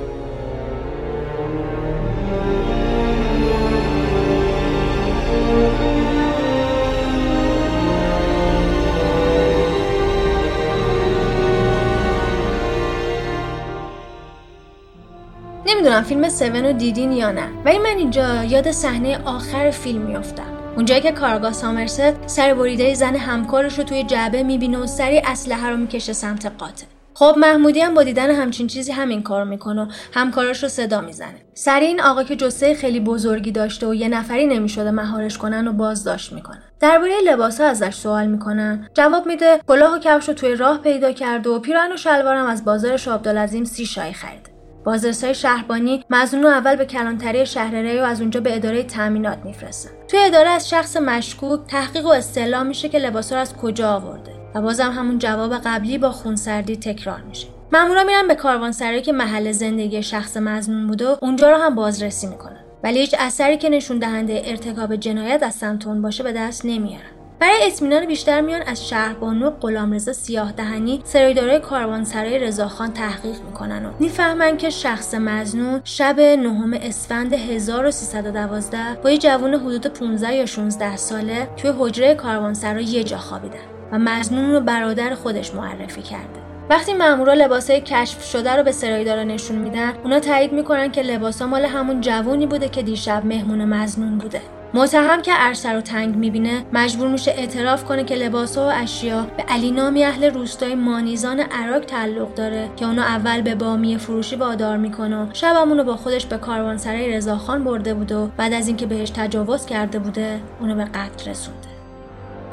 نمی‌دونم 15.93 16.09
فیلم 16.09 16.29
سون 16.29 16.65
رو 16.67 16.73
دیدین 16.73 17.13
یا 17.13 17.33
نه. 17.33 17.49
ولی 17.65 17.79
من 17.79 17.97
اینجا 17.99 18.45
یاد 18.45 18.71
صحنه 18.71 19.19
آخر 19.25 19.71
فیلم 19.71 20.03
میافتم. 20.03 20.43
اونجایی 20.77 21.01
که 21.01 21.13
کارگاه 21.13 21.53
سامرست 21.53 22.29
سر 22.29 22.55
بریده 22.55 22.95
زن 22.95 23.17
همکارش 23.17 23.79
رو 23.79 23.85
توی 23.85 24.05
جعبه 24.05 24.43
می‌بینه 24.43 24.79
و 24.79 24.87
سری 24.87 25.19
اسلحه 25.19 25.71
رو 25.71 25.77
می‌کشه 25.77 26.13
سمت 26.13 26.47
قاتل. 26.59 26.87
خب 27.15 27.35
محمودی 27.39 27.81
هم 27.81 27.95
با 27.95 28.03
دیدن 28.03 28.31
همچین 28.31 28.67
چیزی 28.67 28.93
همین 28.93 29.23
کار 29.23 29.45
می‌کنه 29.45 29.83
و 29.83 29.87
همکاراش 30.13 30.63
رو 30.63 30.69
صدا 30.69 31.01
می‌زنه. 31.01 31.35
سری 31.55 31.87
این 31.87 32.01
آقا 32.01 32.23
که 32.23 32.37
جسه 32.37 32.75
خیلی 32.75 33.01
بزرگی 33.01 33.53
داشته 33.53 33.87
و 33.87 33.95
یه 33.95 34.09
نفری 34.09 34.47
نمی‌شده 34.47 34.91
مهارش 34.91 35.39
کنن 35.39 35.69
و 35.69 35.73
بازداشت 35.73 36.33
می‌کنن. 36.33 36.63
درباره 36.81 37.13
لباس 37.27 37.61
ازش 37.61 37.95
سوال 37.95 38.27
می‌کنن 38.27 38.89
جواب 38.95 39.27
میده 39.27 39.61
کلاه 39.67 39.95
و 39.95 39.99
کفش 39.99 40.29
رو 40.29 40.35
توی 40.35 40.57
راه 40.57 40.79
پیدا 40.79 41.13
کرده 41.13 41.51
و 41.51 41.59
پیراهن 41.59 41.93
و 41.93 41.97
شلوارم 41.97 42.47
از 42.47 42.65
بازار 42.65 42.97
شابدالعظیم 42.97 43.65
سی 43.65 43.87
شای 43.87 44.13
خرید. 44.13 44.51
بازرسای 44.85 45.35
شهربانی 45.35 46.05
مزنون 46.11 46.47
اول 46.47 46.77
به 46.77 46.85
کلانتری 46.85 47.47
شهر 47.47 47.75
ری 47.75 47.99
و 47.99 48.03
از 48.03 48.21
اونجا 48.21 48.41
به 48.41 48.57
اداره 48.57 48.83
تامینات 48.83 49.39
میفرستن 49.45 49.91
توی 50.09 50.21
اداره 50.21 50.49
از 50.49 50.69
شخص 50.69 50.97
مشکوک 50.97 51.61
تحقیق 51.69 52.07
و 52.07 52.09
استعلام 52.09 52.67
میشه 52.67 52.89
که 52.89 52.99
لباسا 52.99 53.35
رو 53.35 53.41
از 53.41 53.57
کجا 53.57 53.95
آورده 53.95 54.33
و 54.55 54.62
بازم 54.62 54.91
همون 54.91 55.19
جواب 55.19 55.55
قبلی 55.55 55.99
با 55.99 56.11
خونسردی 56.11 56.77
تکرار 56.77 57.21
میشه. 57.21 57.47
مامورا 57.73 58.05
میرن 58.05 58.29
به 58.29 58.35
کاروانسرایی 58.35 59.03
که 59.03 59.12
محل 59.12 59.53
زندگی 59.53 60.03
شخص 60.03 60.37
مزنون 60.37 60.87
بوده 60.87 61.09
و 61.09 61.17
اونجا 61.21 61.51
رو 61.51 61.57
هم 61.57 61.75
بازرسی 61.75 62.27
می‌کنن. 62.27 62.65
ولی 62.85 63.01
هیچ 63.01 63.15
اثری 63.19 63.57
که 63.57 63.69
نشون 63.69 63.99
دهنده 63.99 64.43
ارتکاب 64.45 64.97
جنایت 64.97 65.43
از 65.43 65.55
سمت 65.55 65.87
اون 65.87 66.03
باشه 66.03 66.23
به 66.23 66.33
دست 66.33 66.65
نمیارن. 66.65 67.12
برای 67.43 67.67
اطمینان 67.67 68.07
بیشتر 68.07 68.41
میان 68.41 68.63
از 68.63 68.89
شهربانو 68.89 69.51
غلامرضا 69.51 70.13
سیاه 70.13 70.53
دهنی 70.53 71.01
سرایدارای 71.05 71.61
کاروانسرای 71.61 72.39
رضاخان 72.39 72.93
تحقیق 72.93 73.41
می‌کنن 73.47 73.87
و 73.87 73.91
می‌فهمن 74.01 74.57
که 74.57 74.71
شخص 74.71 75.15
مزنون 75.15 75.81
شب 75.85 76.21
نهم 76.21 76.73
اسفند 76.75 77.33
1312 77.33 78.79
با 79.03 79.11
یه 79.11 79.19
جوون 79.19 79.55
حدود 79.55 79.87
15 79.87 80.35
یا 80.35 80.47
16 80.47 80.97
ساله 80.97 81.49
توی 81.57 81.73
حجره 81.79 82.15
کاروانسرا 82.15 82.81
یه 82.81 83.05
جا 83.05 83.19
خوابیدن 83.19 83.59
و 83.93 83.99
مزنون 83.99 84.53
رو 84.53 84.61
برادر 84.61 85.15
خودش 85.15 85.55
معرفی 85.55 86.03
کرده. 86.03 86.41
وقتی 86.71 86.93
مامورا 86.93 87.35
لباسای 87.35 87.81
کشف 87.81 88.25
شده 88.25 88.57
رو 88.57 88.63
به 88.63 88.73
سرایدارا 88.73 89.23
نشون 89.23 89.57
میدن 89.59 89.93
اونا 90.05 90.21
تایید 90.21 90.53
می‌کنن 90.53 90.91
که 90.91 91.03
لباسا 91.03 91.47
مال 91.47 91.65
همون 91.65 92.01
جوونی 92.01 92.47
بوده 92.47 92.69
که 92.69 92.83
دیشب 92.83 93.23
مهمون 93.27 93.65
مزنون 93.65 94.19
بوده. 94.19 94.41
متهم 94.75 95.23
که 95.23 95.33
عرصه 95.33 95.73
رو 95.73 95.81
تنگ 95.81 96.17
می‌بینه 96.17 96.64
مجبور 96.73 97.09
میشه 97.09 97.31
اعتراف 97.31 97.85
کنه 97.85 98.05
که 98.05 98.14
لباسها 98.14 98.69
و 98.69 98.73
اشیا 98.75 99.26
به 99.37 99.43
علی 99.43 99.71
نامی 99.71 100.05
اهل 100.05 100.25
روستای 100.25 100.75
مانیزان 100.75 101.41
عراق 101.41 101.85
تعلق 101.85 102.35
داره 102.35 102.69
که 102.76 102.87
اونو 102.87 103.02
اول 103.02 103.41
به 103.41 103.55
بامی 103.55 103.99
فروشی 103.99 104.37
وادار 104.37 104.76
می‌کنه. 104.76 105.29
شبمون 105.33 105.79
رو 105.79 105.85
با 105.85 105.97
خودش 105.97 106.26
به 106.26 106.38
کاروانسرای 106.38 107.12
رضاخان 107.12 107.64
برده 107.64 107.95
بود 107.95 108.12
و 108.12 108.31
بعد 108.37 108.52
از 108.52 108.69
اینکه 108.69 108.87
بهش 108.87 109.11
تجاوز 109.11 109.67
کرده 109.67 109.99
بوده 109.99 110.41
اونو 110.61 110.75
به 110.75 110.85
قتل 110.85 111.31
رسونده. 111.31 111.69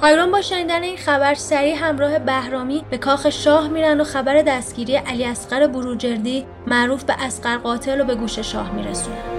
آیرون 0.02 0.32
با 0.32 0.42
شنیدن 0.42 0.84
این 0.84 0.98
خبر 0.98 1.34
سریع 1.34 1.76
همراه 1.76 2.20
بهرامی 2.20 2.84
به 2.90 2.98
کاخ 2.98 3.30
شاه 3.30 3.68
میرن 3.68 4.02
و 4.02 4.04
خبر 4.04 4.42
دستگیری 4.42 4.96
علی 4.96 5.26
اصغر 5.26 5.68
بروجردی 5.68 6.46
معروف 6.68 7.04
به 7.04 7.14
اسقر 7.20 7.58
قاتل 7.58 8.00
رو 8.00 8.06
به 8.06 8.16
گوش 8.16 8.40
شاه 8.40 8.72
میرسونن 8.72 9.39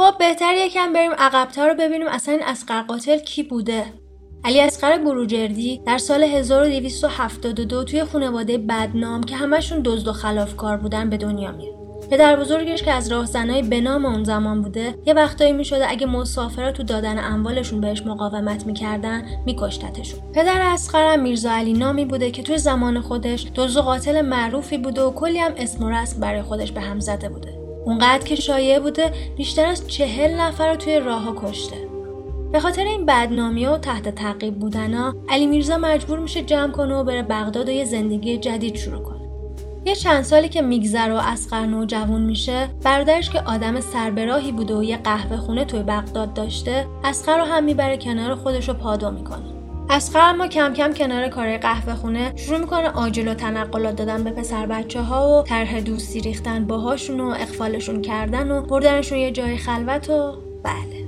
خب 0.00 0.18
بهتر 0.18 0.54
یکم 0.54 0.92
بریم 0.92 1.12
عقبتر 1.12 1.68
رو 1.68 1.74
ببینیم 1.74 2.06
اصلا 2.08 2.34
این 2.34 2.42
اسقر 2.42 2.82
قاتل 2.82 3.18
کی 3.18 3.42
بوده. 3.42 3.84
علی 4.44 4.60
اسقر 4.60 4.98
بروجردی 4.98 5.82
در 5.86 5.98
سال 5.98 6.22
1272 6.22 7.84
توی 7.84 8.04
خانواده 8.04 8.58
بدنام 8.58 9.22
که 9.22 9.36
همشون 9.36 9.80
دزد 9.84 10.08
و 10.08 10.12
خلافکار 10.12 10.76
بودن 10.76 11.10
به 11.10 11.16
دنیا 11.16 11.52
میاد. 11.52 11.74
پدر 12.10 12.36
بزرگش 12.36 12.82
که 12.82 12.92
از 12.92 13.12
راهزنای 13.12 13.62
به 13.62 13.80
نام 13.80 14.04
اون 14.04 14.24
زمان 14.24 14.62
بوده 14.62 14.94
یه 15.06 15.14
وقتایی 15.14 15.52
می‌شده 15.52 15.90
اگه 15.90 16.06
مسافرا 16.06 16.72
تو 16.72 16.82
دادن 16.82 17.18
اموالشون 17.18 17.80
بهش 17.80 18.02
مقاومت 18.02 18.66
می‌کردن 18.66 19.22
میکشتتشون. 19.46 20.20
پدر 20.32 20.60
اسقر 20.60 21.12
هم 21.12 21.22
میرزا 21.22 21.50
علی 21.50 21.72
نامی 21.72 22.04
بوده 22.04 22.30
که 22.30 22.42
توی 22.42 22.58
زمان 22.58 23.00
خودش 23.00 23.46
دزد 23.54 23.76
و 23.76 23.82
قاتل 23.82 24.20
معروفی 24.20 24.78
بوده 24.78 25.02
و 25.02 25.10
کلی 25.10 25.38
هم 25.38 25.52
اسم 25.56 25.84
و 25.84 25.90
رسم 25.90 26.20
برای 26.20 26.42
خودش 26.42 26.72
به 26.72 26.80
هم 26.80 27.00
زده 27.00 27.28
بوده. 27.28 27.59
اونقدر 27.84 28.24
که 28.24 28.34
شایعه 28.34 28.80
بوده 28.80 29.12
بیشتر 29.36 29.66
از 29.66 29.88
چهل 29.88 30.40
نفر 30.40 30.70
رو 30.70 30.76
توی 30.76 31.00
راه 31.00 31.34
کشته. 31.36 31.76
به 32.52 32.60
خاطر 32.60 32.84
این 32.84 33.06
بدنامی 33.06 33.66
و 33.66 33.78
تحت 33.78 34.08
تعقیب 34.14 34.58
بودنا 34.58 35.14
علی 35.28 35.46
میرزا 35.46 35.78
مجبور 35.78 36.18
میشه 36.18 36.42
جمع 36.42 36.72
کنه 36.72 36.94
و 36.94 37.04
بره 37.04 37.22
بغداد 37.22 37.68
و 37.68 37.72
یه 37.72 37.84
زندگی 37.84 38.38
جدید 38.38 38.76
شروع 38.76 39.02
کنه. 39.02 39.20
یه 39.84 39.94
چند 39.94 40.22
سالی 40.24 40.48
که 40.48 40.62
میگذره 40.62 41.14
و 41.14 41.20
اسقر 41.22 41.66
نوجوان 41.66 42.22
میشه 42.22 42.68
برادرش 42.84 43.30
که 43.30 43.40
آدم 43.40 43.80
سربراهی 43.80 44.52
بوده 44.52 44.76
و 44.76 44.82
یه 44.82 44.96
قهوه 44.96 45.36
خونه 45.36 45.64
توی 45.64 45.82
بغداد 45.82 46.34
داشته 46.34 46.86
اسقر 47.04 47.38
رو 47.38 47.44
هم 47.44 47.64
می‌بره 47.64 47.96
کنار 47.96 48.34
خودش 48.34 48.68
رو 48.68 48.74
پادو 48.74 49.10
می‌کنه. 49.10 49.59
اسقر 49.88 50.20
اما 50.20 50.46
کم 50.46 50.72
کم 50.74 50.92
کنار 50.92 51.28
کار 51.28 51.56
قهوه 51.56 51.94
خونه 51.94 52.32
شروع 52.36 52.58
می‌کنه 52.58 52.88
آجل 52.88 53.28
و 53.28 53.34
تنقلات 53.34 53.96
دادن 53.96 54.24
به 54.24 54.30
پسر 54.30 54.66
بچه 54.66 55.00
ها 55.00 55.38
و 55.38 55.42
طرح 55.42 55.80
دوستی 55.80 56.20
ریختن 56.20 56.66
باهاشون 56.66 57.20
و 57.20 57.28
اخفالشون 57.28 58.02
کردن 58.02 58.50
و 58.50 58.62
بردنشون 58.62 59.18
یه 59.18 59.30
جای 59.30 59.56
خلوت 59.56 60.10
و 60.10 60.36
بله. 60.64 61.06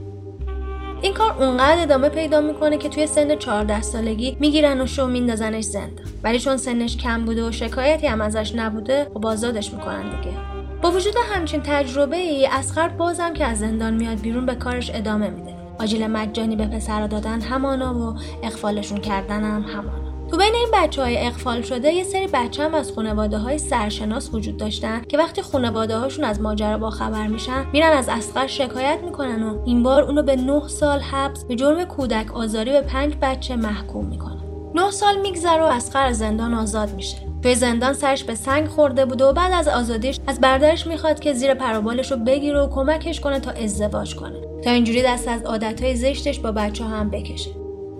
این 1.02 1.14
کار 1.14 1.42
اونقدر 1.42 1.82
ادامه 1.82 2.08
پیدا 2.08 2.40
می‌کنه 2.40 2.78
که 2.78 2.88
توی 2.88 3.06
سن 3.06 3.36
14 3.36 3.82
سالگی 3.82 4.36
می‌گیرن 4.40 4.80
و 4.80 4.86
شو 4.86 5.06
میندازنش 5.06 5.64
زندان 5.64 6.06
ولی 6.22 6.38
چون 6.38 6.56
سنش 6.56 6.96
کم 6.96 7.24
بوده 7.24 7.48
و 7.48 7.52
شکایتی 7.52 8.06
هم 8.06 8.20
ازش 8.20 8.54
نبوده 8.54 9.06
و 9.14 9.18
بازادش 9.18 9.72
می‌کنن 9.72 10.02
دیگه. 10.02 10.36
با 10.82 10.90
وجود 10.90 11.14
همچین 11.34 11.60
تجربه 11.64 12.16
ای 12.16 12.46
اسخر 12.46 12.88
بازم 12.88 13.32
که 13.32 13.44
از 13.44 13.58
زندان 13.58 13.94
میاد 13.94 14.20
بیرون 14.20 14.46
به 14.46 14.54
کارش 14.54 14.90
ادامه 14.94 15.30
میده. 15.30 15.61
آجیل 15.82 16.06
مجانی 16.06 16.56
به 16.56 16.66
پسرا 16.66 17.06
دادن 17.06 17.40
همانا 17.40 17.94
و 17.94 18.14
اخفالشون 18.42 18.98
کردن 18.98 19.44
هم 19.44 19.62
همانا. 19.62 20.28
تو 20.30 20.36
بین 20.36 20.54
این 20.54 20.68
بچه 20.74 21.02
های 21.02 21.26
اقفال 21.26 21.62
شده 21.62 21.92
یه 21.92 22.04
سری 22.04 22.26
بچه 22.32 22.62
هم 22.64 22.74
از 22.74 22.92
خانواده 22.92 23.38
های 23.38 23.58
سرشناس 23.58 24.34
وجود 24.34 24.56
داشتن 24.56 25.02
که 25.08 25.18
وقتی 25.18 25.42
خانواده 25.42 25.96
هاشون 25.96 26.24
از 26.24 26.40
ماجرا 26.40 26.78
با 26.78 26.90
خبر 26.90 27.26
میشن 27.26 27.66
میرن 27.72 27.92
از 27.92 28.08
اسقر 28.08 28.46
شکایت 28.46 28.98
می‌کنن 29.04 29.42
و 29.42 29.62
این 29.64 29.82
بار 29.82 30.02
اونو 30.02 30.22
به 30.22 30.36
9 30.36 30.68
سال 30.68 31.00
حبس 31.00 31.44
به 31.44 31.56
جرم 31.56 31.84
کودک 31.84 32.36
آزاری 32.36 32.72
به 32.72 32.80
پنج 32.80 33.14
بچه 33.22 33.56
محکوم 33.56 34.06
می‌کنن. 34.06 34.42
9 34.74 34.90
سال 34.90 35.20
میگذره 35.20 35.62
و 35.62 35.66
اسقر 35.66 36.12
زندان 36.12 36.54
آزاد 36.54 36.94
میشه. 36.94 37.31
توی 37.42 37.54
زندان 37.54 37.92
سرش 37.92 38.24
به 38.24 38.34
سنگ 38.34 38.68
خورده 38.68 39.06
بوده 39.06 39.24
و 39.24 39.32
بعد 39.32 39.52
از 39.52 39.68
آزادیش 39.68 40.18
از 40.26 40.40
برادرش 40.40 40.86
می‌خواد 40.86 41.20
که 41.20 41.32
زیر 41.32 41.54
پروبالش 41.54 42.12
رو 42.12 42.16
بگیره 42.16 42.60
و 42.60 42.68
کمکش 42.68 43.20
کنه 43.20 43.40
تا 43.40 43.50
ازدواج 43.50 44.14
کنه. 44.14 44.40
تا 44.64 44.70
اینجوری 44.70 45.02
دست 45.02 45.28
از 45.28 45.42
عادتهای 45.42 45.96
زشتش 45.96 46.40
با 46.40 46.52
بچه 46.52 46.84
هم 46.84 47.10
بکشه. 47.10 47.50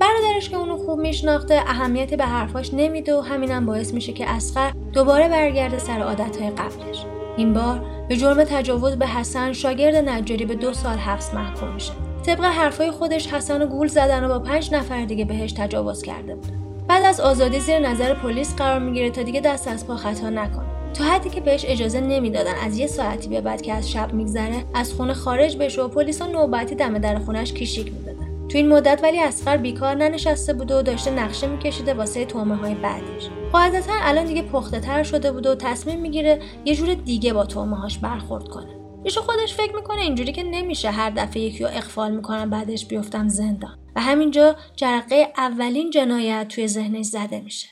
برادرش 0.01 0.51
که 0.51 0.57
اونو 0.57 0.77
خوب 0.77 1.01
میشناخته 1.01 1.55
اهمیتی 1.55 2.17
به 2.17 2.25
حرفاش 2.25 2.75
نمیده 2.75 3.15
و 3.15 3.21
همینم 3.21 3.67
باعث 3.67 3.95
میشه 3.95 4.13
که 4.13 4.31
اسقر 4.31 4.71
دوباره 4.93 5.29
برگرده 5.29 5.79
سر 5.79 6.01
عادتهای 6.01 6.51
قبلش. 6.51 7.05
این 7.37 7.53
بار 7.53 7.81
به 8.09 8.17
جرم 8.17 8.45
تجاوز 8.45 8.97
به 8.97 9.07
حسن 9.07 9.53
شاگرد 9.53 10.09
نجاری 10.09 10.45
به 10.45 10.55
دو 10.55 10.73
سال 10.73 10.97
حبس 10.97 11.35
محکوم 11.35 11.75
میشه. 11.75 11.93
طبق 12.27 12.45
حرفای 12.45 12.91
خودش 12.91 13.27
حسن 13.27 13.63
و 13.63 13.67
گول 13.67 13.89
زدن 13.89 14.25
و 14.25 14.29
با 14.29 14.39
پنج 14.39 14.75
نفر 14.75 15.05
دیگه 15.05 15.25
بهش 15.25 15.53
تجاوز 15.53 16.03
کرده 16.03 16.35
بود. 16.35 16.62
بعد 16.89 17.05
از 17.05 17.21
آزادی 17.21 17.61
زیر 17.61 17.79
نظر 17.79 18.15
پلیس 18.15 18.57
قرار 18.57 18.79
می‌گیره 18.79 19.11
تا 19.11 19.23
دیگه 19.23 19.41
دست 19.41 19.69
از 19.69 19.87
پا 19.87 19.97
خطا 19.97 20.31
نکنه. 20.31 20.93
تا 20.95 21.05
حدی 21.05 21.31
که 21.31 21.41
بهش 21.41 21.65
اجازه 21.69 22.01
نمی‌دادن 22.01 22.55
از 22.67 22.79
یه 22.79 22.87
ساعتی 22.87 23.29
به 23.29 23.41
بعد 23.41 23.63
که 23.63 23.73
از 23.73 23.91
شب 23.91 24.13
میگذره 24.13 24.65
از 24.75 24.93
خونه 24.93 25.15
خارج 25.15 25.57
بشه 25.57 25.83
و 25.83 25.89
پلیسا 25.89 26.27
نوبتی 26.27 26.75
دم 26.75 26.99
در 26.99 27.19
خونش 27.19 27.53
کیشیک 27.53 27.93
می‌دادن. 27.93 28.49
تو 28.49 28.59
این 28.59 28.69
مدت 28.69 29.01
ولی 29.03 29.21
اسقر 29.21 29.57
بیکار 29.57 29.95
ننشسته 29.95 30.53
بوده 30.53 30.79
و 30.79 30.83
داشته 30.83 31.11
نقشه 31.11 31.47
میکشیده 31.47 31.95
واسه 31.95 32.25
تومه 32.25 32.57
های 32.57 32.75
بعدیش. 32.75 33.29
قاعدتا 33.53 33.93
الان 34.03 34.25
دیگه 34.25 34.43
پخته 34.43 34.81
تر 34.81 35.03
شده 35.03 35.33
بوده 35.33 35.51
و 35.53 35.55
تصمیم 35.55 36.01
می‌گیره 36.01 36.39
یه 36.65 36.75
جور 36.75 36.95
دیگه 36.95 37.33
با 37.33 37.47
تومه 37.47 37.77
هاش 37.77 37.99
برخورد 37.99 38.49
کنه. 38.49 38.77
ایشو 39.05 39.21
خودش 39.21 39.55
فکر 39.55 39.75
می‌کنه 39.75 40.01
اینجوری 40.01 40.33
که 40.33 40.43
نمیشه 40.43 40.91
هر 40.91 41.11
دفعه 41.11 41.43
یکی 41.43 41.65
رو 41.65 41.71
اخفال 41.73 42.17
می‌کنم 42.17 42.51
بعدش 42.51 42.87
بیفتم 42.87 43.29
زندان. 43.29 43.79
و 43.97 44.01
همینجا 44.01 44.57
جرقه 44.77 45.33
اولین 45.37 45.91
جنایت 45.91 46.49
توی 46.49 46.69
ذهنش 46.69 47.07
زده 47.07 47.41
میشه. 47.41 47.69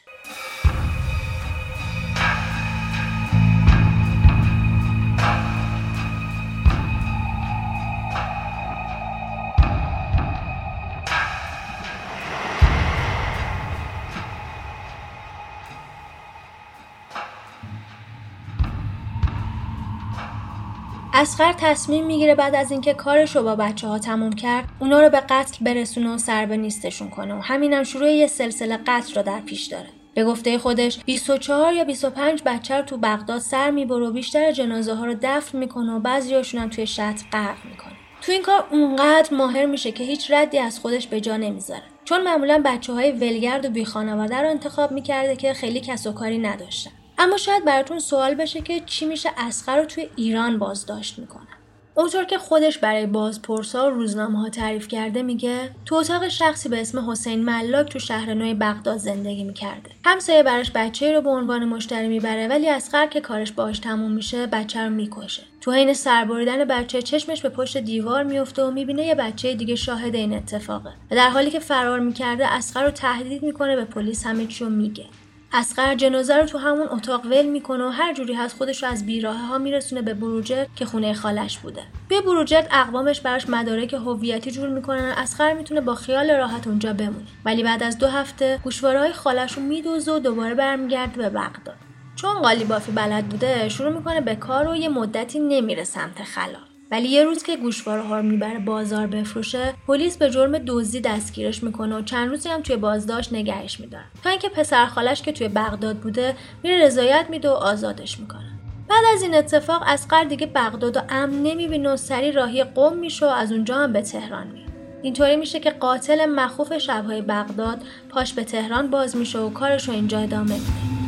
اسقر 21.21 21.53
تصمیم 21.53 22.07
می‌گیره 22.07 22.35
بعد 22.35 22.55
از 22.55 22.71
اینکه 22.71 22.95
کارش 22.95 23.37
رو 23.37 23.43
با 23.43 23.57
بچه 23.57 23.89
ها 23.89 23.99
تموم 23.99 24.33
کرد 24.33 24.65
اونا 24.79 25.01
رو 25.01 25.11
به 25.11 25.21
قتل 25.21 25.65
برسونه 25.65 26.15
و 26.15 26.19
سر 26.19 26.47
به 26.47 26.57
نیستشون 26.57 27.11
کنه 27.11 27.35
و 27.35 27.41
همینم 27.41 27.83
شروع 27.83 28.11
یه 28.11 28.27
سلسله 28.27 28.77
قتل 28.87 29.15
رو 29.15 29.23
در 29.23 29.41
پیش 29.41 29.67
داره. 29.67 29.89
به 30.15 30.25
گفته 30.25 30.59
خودش 30.59 31.05
24 31.05 31.73
یا 31.73 31.85
25 31.85 32.43
بچه 32.47 32.77
رو 32.77 32.83
تو 32.83 32.97
بغداد 32.97 33.41
سر 33.41 33.71
می‌بره 33.71 34.07
و 34.07 34.13
بیشتر 34.13 34.53
جنازه 34.53 34.95
ها 34.95 35.05
رو 35.05 35.15
دفن 35.23 35.59
می‌کنه 35.59 35.93
و 35.93 35.99
بعضیاشون 35.99 36.61
هم 36.61 36.69
توی 36.69 36.87
شط 36.87 37.21
غرق 37.33 37.65
می‌کنه. 37.65 37.93
تو 38.23 38.33
این 38.33 38.43
کار 38.43 38.65
اونقدر 38.71 39.35
ماهر 39.35 39.67
میشه 39.67 39.93
که 39.93 40.05
هیچ 40.05 40.31
ردی 40.31 40.59
از 40.59 40.79
خودش 40.79 41.07
به 41.07 41.21
جا 41.21 41.37
نمی‌ذاره. 41.37 41.83
چون 42.05 42.23
معمولا 42.23 42.63
بچه 42.65 42.93
های 42.93 43.13
ولگرد 43.13 43.65
و 43.65 43.71
بی 43.71 43.85
خانواده 43.85 44.41
رو 44.41 44.49
انتخاب 44.51 44.93
می‌کرده 44.93 45.37
که 45.37 45.53
خیلی 45.53 45.81
کس 45.81 46.07
و 46.07 46.13
کاری 46.13 46.39
نداشتن. 46.39 46.91
اما 47.23 47.37
شاید 47.37 47.65
براتون 47.65 47.99
سوال 47.99 48.35
بشه 48.35 48.61
که 48.61 48.81
چی 48.87 49.07
میشه 49.07 49.31
اسقر 49.37 49.77
رو 49.77 49.85
توی 49.85 50.09
ایران 50.17 50.59
بازداشت 50.59 51.19
می‌کنن 51.19 51.47
اونطور 51.95 52.25
که 52.25 52.39
خودش 52.39 52.79
برای 52.79 53.07
بازپرسا 53.07 53.87
و 53.87 53.91
روزنامه 53.91 54.39
ها 54.39 54.49
تعریف 54.49 54.89
کرده 54.89 55.23
میگه 55.23 55.71
تو 55.85 55.95
اتاق 55.95 56.29
شخصی 56.29 56.69
به 56.69 56.81
اسم 56.81 57.11
حسین 57.11 57.45
ملاک 57.45 57.89
تو 57.89 57.99
شهر 57.99 58.35
نوی 58.35 58.55
بغداد 58.55 58.97
زندگی 58.97 59.45
می‌کرده. 59.45 59.91
همسایه 60.05 60.43
براش 60.43 60.71
بچه 60.75 61.13
رو 61.13 61.21
به 61.21 61.31
عنوان 61.31 61.65
مشتری 61.65 62.09
می‌بره 62.09 62.49
ولی 62.49 62.69
اسقر 62.69 63.07
که 63.07 63.21
کارش 63.21 63.53
باهاش 63.53 63.79
تموم 63.79 64.13
میشه 64.13 64.47
بچه 64.47 64.81
رو 64.81 64.91
می‌کشه. 64.91 65.43
تو 65.61 65.73
حین 65.73 65.95
سربریدن 65.95 66.65
بچه 66.65 67.03
چشمش 67.03 67.43
به 67.43 67.49
پشت 67.49 67.77
دیوار 67.77 68.23
میفته 68.23 68.65
و 68.65 68.71
می‌بینه 68.71 69.07
یه 69.07 69.15
بچه 69.15 69.55
دیگه 69.55 69.75
شاهد 69.75 70.15
این 70.15 70.35
اتفاقه. 70.35 70.91
و 71.11 71.15
در 71.17 71.31
حالی 71.31 71.51
که 71.51 71.61
فرار 71.61 72.01
می‌کرده 72.01 72.53
اسقر 72.53 72.85
رو 72.85 72.91
تهدید 72.91 73.43
می‌کنه 73.43 73.77
به 73.77 73.85
پلیس 73.85 74.27
همه 74.27 74.47
چی 74.47 74.65
میگه. 74.65 75.07
اسقر 75.53 75.95
جنازه 75.95 76.37
رو 76.37 76.47
تو 76.47 76.59
همون 76.59 76.89
اتاق 76.91 77.27
ول 77.27 77.47
می‌کنه 77.47 77.85
و 77.85 77.89
هر 77.89 78.15
جوری 78.15 78.35
هست 78.35 78.57
خودش 78.57 78.83
رو 78.83 78.89
از 78.89 79.07
بیراه 79.07 79.37
ها 79.37 79.59
میرسونه 79.59 80.03
به 80.03 80.15
بروجرد 80.15 80.69
که 80.77 80.85
خونه 80.85 81.15
خالش 81.15 81.59
بوده. 81.59 81.83
توی 82.09 82.21
بروجرد 82.21 82.69
اقوامش 82.71 83.21
براش 83.21 83.49
مدارک 83.49 83.95
هویتی 83.95 84.51
جور 84.51 84.69
می‌کنن 84.69 85.15
اسقر 85.17 85.53
می‌تونه 85.53 85.81
با 85.81 85.95
خیال 85.95 86.31
راحت 86.31 86.67
اونجا 86.67 86.93
بمونه. 86.93 87.27
ولی 87.45 87.63
بعد 87.63 87.83
از 87.83 87.99
دو 87.99 88.07
هفته 88.07 88.61
گوشواره 88.65 88.99
های 88.99 89.13
خالش 89.13 89.53
رو 89.53 89.63
میدوزه 89.63 90.13
و 90.13 90.19
دوباره 90.19 90.55
برمیگرده 90.55 91.17
به 91.17 91.29
بغداد. 91.29 91.77
چون 92.17 92.35
قالی 92.35 92.65
بافی 92.65 92.93
بلد 92.93 93.27
بوده 93.27 93.69
شروع 93.69 93.93
می‌کنه 93.93 94.21
به 94.21 94.35
کار 94.35 94.69
و 94.69 94.77
یه 94.77 94.89
مدتی 94.89 95.39
نمیره 95.39 95.85
سمت 95.85 96.23
خلا 96.23 96.70
ولی 96.91 97.09
یه 97.09 97.25
روز 97.25 97.43
که 97.43 97.57
گوشواره 97.57 98.03
ها 98.03 98.17
رو 98.17 98.23
می‌بره 98.23 98.59
بازار 98.59 99.07
بفروشه 99.07 99.75
پلیس 99.87 100.17
به 100.17 100.31
جرم 100.31 100.59
دزدی 100.59 101.01
دستگیرش 101.01 101.63
می‌کنه 101.63 101.97
و 101.97 102.03
چند 102.03 102.29
روزی 102.29 102.49
هم 102.49 102.63
توی 102.63 102.77
بازداشت 102.77 103.33
نگهش 103.33 103.81
میدارن. 103.81 104.05
تا 104.25 104.31
اینکه 104.31 104.49
پسر 104.49 104.87
خالش 104.87 105.23
که 105.23 105.33
توی 105.33 105.49
بغداد 105.49 105.97
بوده 105.97 106.37
میره 106.63 106.87
رضایت 106.87 107.27
میده 107.31 107.51
و 107.51 107.53
آزادش 107.53 108.21
می‌کنه. 108.21 108.53
بعد 108.89 109.05
از 109.15 109.23
این 109.23 109.35
اتفاق 109.35 109.83
اسقر 109.87 110.25
دیگه 110.25 110.47
بغداد 110.47 110.97
و 110.97 111.01
امن 111.09 111.43
نمی‌بینه 111.43 111.93
و 111.93 111.97
سری 111.97 112.33
راهی 112.33 112.65
قم 112.65 112.97
میشه 112.97 113.27
و 113.27 113.29
از 113.29 113.53
اونجا 113.53 113.75
هم 113.75 113.93
به 113.93 114.03
تهران 114.03 114.47
میره. 114.47 114.67
اینطوری 115.03 115.37
میشه 115.37 115.61
که 115.61 115.71
قاتل 115.71 116.27
مخوف 116.27 116.79
شبهای 116.79 117.23
بغداد 117.23 117.83
پاش 118.09 118.33
به 118.33 118.45
تهران 118.45 118.91
باز 118.91 119.17
میشه 119.17 119.39
و 119.39 119.51
کارش 119.51 119.89
رو 119.89 119.95
اینجا 119.95 120.19
ادامه 120.19 120.53
میده. 120.55 121.00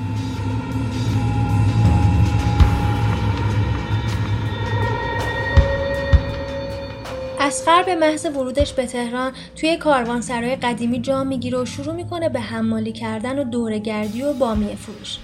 اسقر 7.44 7.82
به 7.82 7.94
محض 7.94 8.26
ورودش 8.26 8.72
به 8.72 8.86
تهران 8.86 9.32
توی 9.56 9.76
کاروانسرای 9.76 10.56
قدیمی 10.56 11.00
جا 11.00 11.24
می‌گیره 11.24 11.58
و 11.58 11.64
شروع 11.64 11.94
می‌کنه 11.94 12.28
به 12.28 12.40
حمالی 12.40 12.92
کردن 12.92 13.38
و 13.38 13.44
دورگردی 13.44 14.22
و 14.22 14.32
بامیه 14.32 14.76
فروش. 14.76 15.18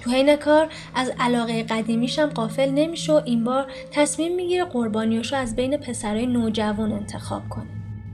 تو 0.00 0.10
حین 0.10 0.36
کار 0.36 0.68
از 0.94 1.12
علاقه 1.20 1.62
قدیمیش 1.62 2.18
هم 2.18 2.28
قافل 2.28 2.70
نمیشه 2.70 3.12
و 3.12 3.20
این 3.24 3.44
بار 3.44 3.66
تصمیم 3.90 4.34
می‌گیره 4.34 4.64
قربانیاشو 4.64 5.36
از 5.36 5.56
بین 5.56 5.76
پسرای 5.76 6.26
نوجوان 6.26 6.92
انتخاب 6.92 7.48
کنه. 7.48 7.66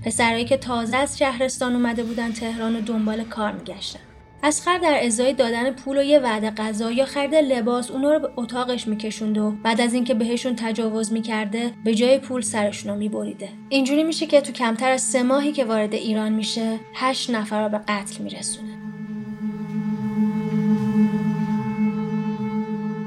پسرایی 0.05 0.45
که 0.45 0.57
تازه 0.57 0.97
از 0.97 1.19
شهرستان 1.19 1.73
اومده 1.73 2.03
بودن 2.03 2.33
تهران 2.33 2.77
و 2.77 2.81
دنبال 2.81 3.25
کار 3.25 3.53
میگشتن. 3.53 4.01
اسخر 4.45 4.79
در 4.79 5.01
ازای 5.05 5.33
دادن 5.33 5.71
پول 5.71 5.99
و 5.99 6.03
یه 6.03 6.19
وعده 6.19 6.51
غذا 6.51 6.93
یا 6.93 7.05
خرید 7.05 7.35
لباس 7.35 7.91
اونا 7.91 8.13
رو 8.13 8.19
به 8.19 8.31
اتاقش 8.37 8.89
میکشوند 8.89 9.39
و 9.39 9.51
بعد 9.51 9.81
از 9.81 9.95
اینکه 9.95 10.15
بهشون 10.15 10.57
تجاوز 10.57 11.13
می‌کرده 11.13 11.73
به 11.85 11.95
جای 11.95 12.19
پول 12.19 12.41
سرشون 12.41 12.93
رو 12.93 12.99
میبریده. 12.99 13.49
اینجوری 13.69 14.05
میشه 14.05 14.27
که 14.27 14.41
تو 14.41 14.53
کمتر 14.53 14.91
از 14.91 15.03
سه 15.03 15.23
ماهی 15.23 15.53
که 15.53 15.65
وارد 15.65 15.95
ایران 15.95 16.33
میشه 16.33 16.81
هشت 16.95 17.31
نفر 17.31 17.63
رو 17.63 17.69
به 17.69 17.79
قتل 17.79 18.23
میرسونه. 18.23 18.82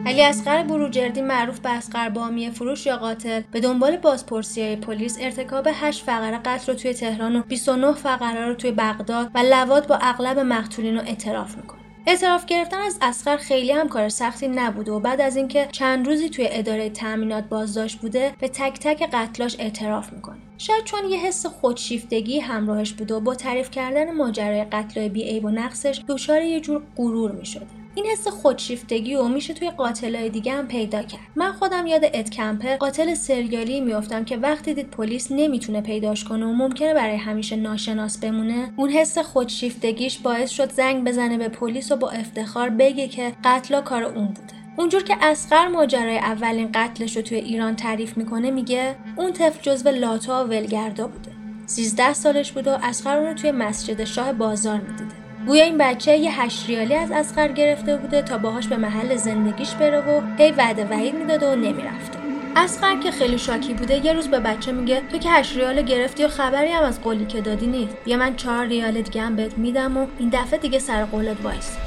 علی 0.05 0.23
اسقر 0.23 0.63
بروجردی 0.63 1.21
معروف 1.21 1.59
به 1.59 1.69
اسقر 1.69 2.09
بامیه 2.09 2.51
فروش 2.51 2.85
یا 2.85 2.97
قاتل 2.97 3.41
به 3.51 3.59
دنبال 3.59 3.97
بازپرسی 3.97 4.75
پلیس 4.75 5.17
ارتکاب 5.21 5.67
8 5.73 6.03
فقره 6.03 6.37
قتل 6.37 6.73
رو 6.73 6.79
توی 6.79 6.93
تهران 6.93 7.35
و 7.35 7.41
29 7.41 7.93
فقره 7.93 8.45
رو 8.47 8.53
توی 8.53 8.71
بغداد 8.71 9.31
و 9.35 9.37
لواد 9.37 9.87
با 9.87 9.95
اغلب 9.95 10.39
مقتولین 10.39 10.95
رو 10.95 11.01
اعتراف 11.01 11.57
می‌کنه. 11.57 11.79
اعتراف 12.07 12.45
گرفتن 12.45 12.77
از 12.77 12.97
اسقر 13.01 13.37
خیلی 13.37 13.71
هم 13.71 13.89
کار 13.89 14.09
سختی 14.09 14.47
نبوده 14.47 14.91
و 14.91 14.99
بعد 14.99 15.21
از 15.21 15.35
اینکه 15.37 15.67
چند 15.71 16.07
روزی 16.07 16.29
توی 16.29 16.47
اداره 16.51 16.89
تامینات 16.89 17.43
بازداشت 17.43 17.99
بوده 17.99 18.33
به 18.39 18.47
تک 18.47 18.79
تک 18.79 19.09
قتلاش 19.13 19.55
اعتراف 19.59 20.13
می‌کنه. 20.13 20.37
شاید 20.57 20.83
چون 20.83 20.99
یه 21.09 21.19
حس 21.19 21.45
خودشیفتگی 21.45 22.39
همراهش 22.39 22.93
بوده 22.93 23.15
و 23.15 23.19
با 23.19 23.35
تعریف 23.35 23.71
کردن 23.71 24.11
ماجرای 24.11 24.63
قتل 24.63 25.07
بی 25.07 25.39
و 25.39 25.49
نقصش 25.49 26.01
دچار 26.07 26.41
یه 26.41 26.59
جور 26.59 26.81
غرور 26.97 27.31
می‌شده. 27.31 27.84
این 27.95 28.05
حس 28.05 28.27
خودشیفتگی 28.27 29.15
و 29.15 29.27
میشه 29.27 29.53
توی 29.53 29.69
قاتلای 29.69 30.29
دیگه 30.29 30.51
هم 30.51 30.67
پیدا 30.67 31.03
کرد. 31.03 31.21
من 31.35 31.51
خودم 31.51 31.87
یاد 31.87 32.01
اد 32.13 32.29
کمپه 32.29 32.77
قاتل 32.77 33.13
سریالی 33.13 33.81
میافتم 33.81 34.25
که 34.25 34.37
وقتی 34.37 34.73
دید 34.73 34.89
پلیس 34.89 35.27
نمی‌تونه 35.31 35.81
پیداش 35.81 36.23
کنه 36.23 36.45
و 36.45 36.51
ممکنه 36.51 36.93
برای 36.93 37.15
همیشه 37.15 37.55
ناشناس 37.55 38.17
بمونه 38.17 38.73
اون 38.75 38.89
حس 38.89 39.17
خودشیفتگیش 39.17 40.19
باعث 40.19 40.49
شد 40.49 40.71
زنگ 40.71 41.03
بزنه 41.03 41.37
به 41.37 41.49
پلیس 41.49 41.91
و 41.91 41.95
با 41.95 42.09
افتخار 42.09 42.69
بگه 42.69 43.07
که 43.07 43.33
قتلا 43.43 43.81
کار 43.81 44.03
اون 44.03 44.27
بوده. 44.27 44.53
اونجور 44.77 45.03
که 45.03 45.15
اصغر 45.21 45.67
ماجرای 45.67 46.17
اولین 46.17 46.69
قتلش 46.73 47.15
رو 47.15 47.21
توی 47.21 47.37
ایران 47.37 47.75
تعریف 47.75 48.17
می‌کنه 48.17 48.51
میگه 48.51 48.95
اون 49.15 49.33
طفل 49.33 49.61
جزو 49.61 49.89
لاتا 49.89 50.45
و 50.45 50.47
ولگردا 50.47 51.07
بوده. 51.07 51.31
13 51.65 52.13
سالش 52.13 52.51
بوده 52.51 52.71
و 52.71 52.77
اصغر 52.83 53.27
رو 53.27 53.33
توی 53.33 53.51
مسجد 53.51 54.03
شاه 54.03 54.33
بازار 54.33 54.77
می‌دیده. 54.77 55.24
گویا 55.45 55.63
این 55.63 55.77
بچه 55.77 56.17
یه 56.17 56.41
هشت 56.41 56.67
ریالی 56.67 56.95
از 56.95 57.11
اصغر 57.11 57.47
گرفته 57.47 57.97
بوده 57.97 58.21
تا 58.21 58.37
باهاش 58.37 58.67
به 58.67 58.77
محل 58.77 59.15
زندگیش 59.15 59.73
بره 59.73 59.99
و 59.99 60.21
هی 60.37 60.51
وعده 60.51 60.85
وعید 60.85 61.15
می‌داده 61.15 61.51
و 61.51 61.55
نمی‌رفته. 61.55 62.19
اصغر 62.55 62.99
که 62.99 63.11
خیلی 63.11 63.37
شاکی 63.37 63.73
بوده 63.73 64.05
یه 64.05 64.13
روز 64.13 64.27
به 64.27 64.39
بچه 64.39 64.71
میگه 64.71 65.01
تو 65.11 65.17
که 65.17 65.29
هشت 65.29 65.57
ریال 65.57 65.81
گرفتی 65.81 66.25
و 66.25 66.27
خبری 66.27 66.69
هم 66.69 66.83
از 66.83 67.01
قولی 67.01 67.25
که 67.25 67.41
دادی 67.41 67.67
نیست. 67.67 67.95
بیا 68.05 68.17
من 68.17 68.35
چهار 68.35 68.65
ریال 68.65 69.01
دیگه 69.01 69.21
هم 69.21 69.35
بهت 69.35 69.57
میدم 69.57 69.97
و 69.97 70.07
این 70.19 70.29
دفعه 70.29 70.59
دیگه 70.59 70.79
سر 70.79 71.05
قولت 71.05 71.37
وایس 71.43 71.77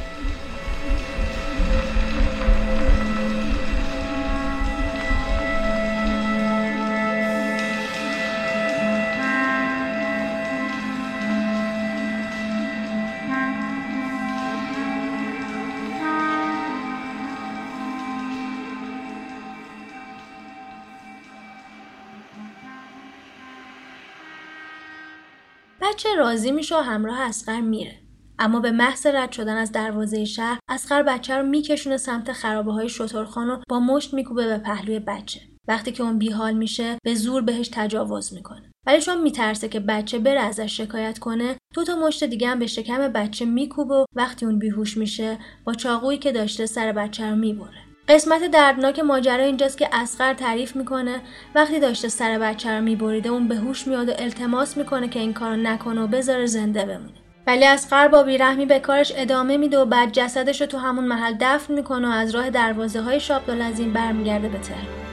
بچه 25.98 26.14
راضی 26.14 26.52
میشه 26.52 26.78
و 26.78 26.80
همراه 26.80 27.20
اسقر 27.20 27.60
میره. 27.60 27.98
اما 28.38 28.60
به 28.60 28.70
محض 28.70 29.06
رد 29.06 29.32
شدن 29.32 29.56
از 29.56 29.72
دروازه 29.72 30.24
شهر 30.24 30.58
اسقر 30.70 31.02
بچه 31.02 31.36
رو 31.36 31.46
میکشونه 31.46 31.96
سمت 31.96 32.32
خرابه 32.32 32.72
های 32.72 32.88
شترخان 32.88 33.50
و 33.50 33.62
با 33.68 33.80
مشت 33.80 34.14
میکوبه 34.14 34.46
به 34.46 34.58
پهلوی 34.58 34.98
بچه. 34.98 35.40
وقتی 35.68 35.92
که 35.92 36.02
اون 36.02 36.18
بیحال 36.18 36.54
میشه 36.54 36.98
به 37.04 37.14
زور 37.14 37.42
بهش 37.42 37.70
تجاوز 37.72 38.34
می‌کنه. 38.34 38.70
ولی 38.86 39.00
چون 39.00 39.22
میترسه 39.22 39.68
که 39.68 39.80
بچه 39.80 40.18
بره 40.18 40.40
ازش 40.40 40.76
شکایت 40.76 41.18
کنه 41.18 41.56
دو 41.74 41.84
تا 41.84 41.96
مشت 41.96 42.24
دیگه 42.24 42.48
هم 42.48 42.58
به 42.58 42.66
شکم 42.66 43.08
بچه 43.08 43.44
میکوبه 43.44 43.94
و 43.94 44.04
وقتی 44.16 44.46
اون 44.46 44.58
بیهوش 44.58 44.96
میشه 44.96 45.38
با 45.64 45.74
چاقویی 45.74 46.18
که 46.18 46.32
داشته 46.32 46.66
سر 46.66 46.92
بچه 46.92 47.30
رو 47.30 47.36
می‌بره. 47.36 47.87
قسمت 48.08 48.44
دردناک 48.44 48.98
ماجرا 48.98 49.44
اینجاست 49.44 49.78
که 49.78 49.88
اسقر 49.92 50.34
تعریف 50.34 50.76
می‌کنه. 50.76 51.20
وقتی 51.54 51.80
داشته 51.80 52.08
سر 52.08 52.38
بچه 52.38 52.70
رو 52.70 52.84
میبریده 52.84 53.28
اون 53.28 53.48
به 53.48 53.56
هوش 53.56 53.86
میاد 53.86 54.08
و 54.08 54.12
التماس 54.18 54.76
می‌کنه 54.76 55.08
که 55.08 55.20
این 55.20 55.32
کارو 55.32 55.56
نکنه 55.56 56.00
و 56.00 56.06
بذاره 56.06 56.46
زنده 56.46 56.84
بمونه. 56.84 57.12
ولی 57.46 57.66
اسقر 57.66 58.08
با 58.08 58.22
بیرحمی 58.22 58.66
به 58.66 58.78
کارش 58.78 59.12
ادامه 59.16 59.56
میده 59.56 59.78
و 59.78 59.84
بعد 59.84 60.12
جسدش 60.12 60.60
رو 60.60 60.66
تو 60.66 60.78
همون 60.78 61.04
محل 61.04 61.34
دفن 61.40 61.74
می‌کنه 61.74 62.08
و 62.08 62.10
از 62.10 62.34
راه 62.34 62.50
دروازه 62.50 63.00
های 63.00 63.20
شابدالعظیم 63.20 63.92
برمیگرده 63.92 64.48
به 64.48 64.58
تهران 64.58 65.07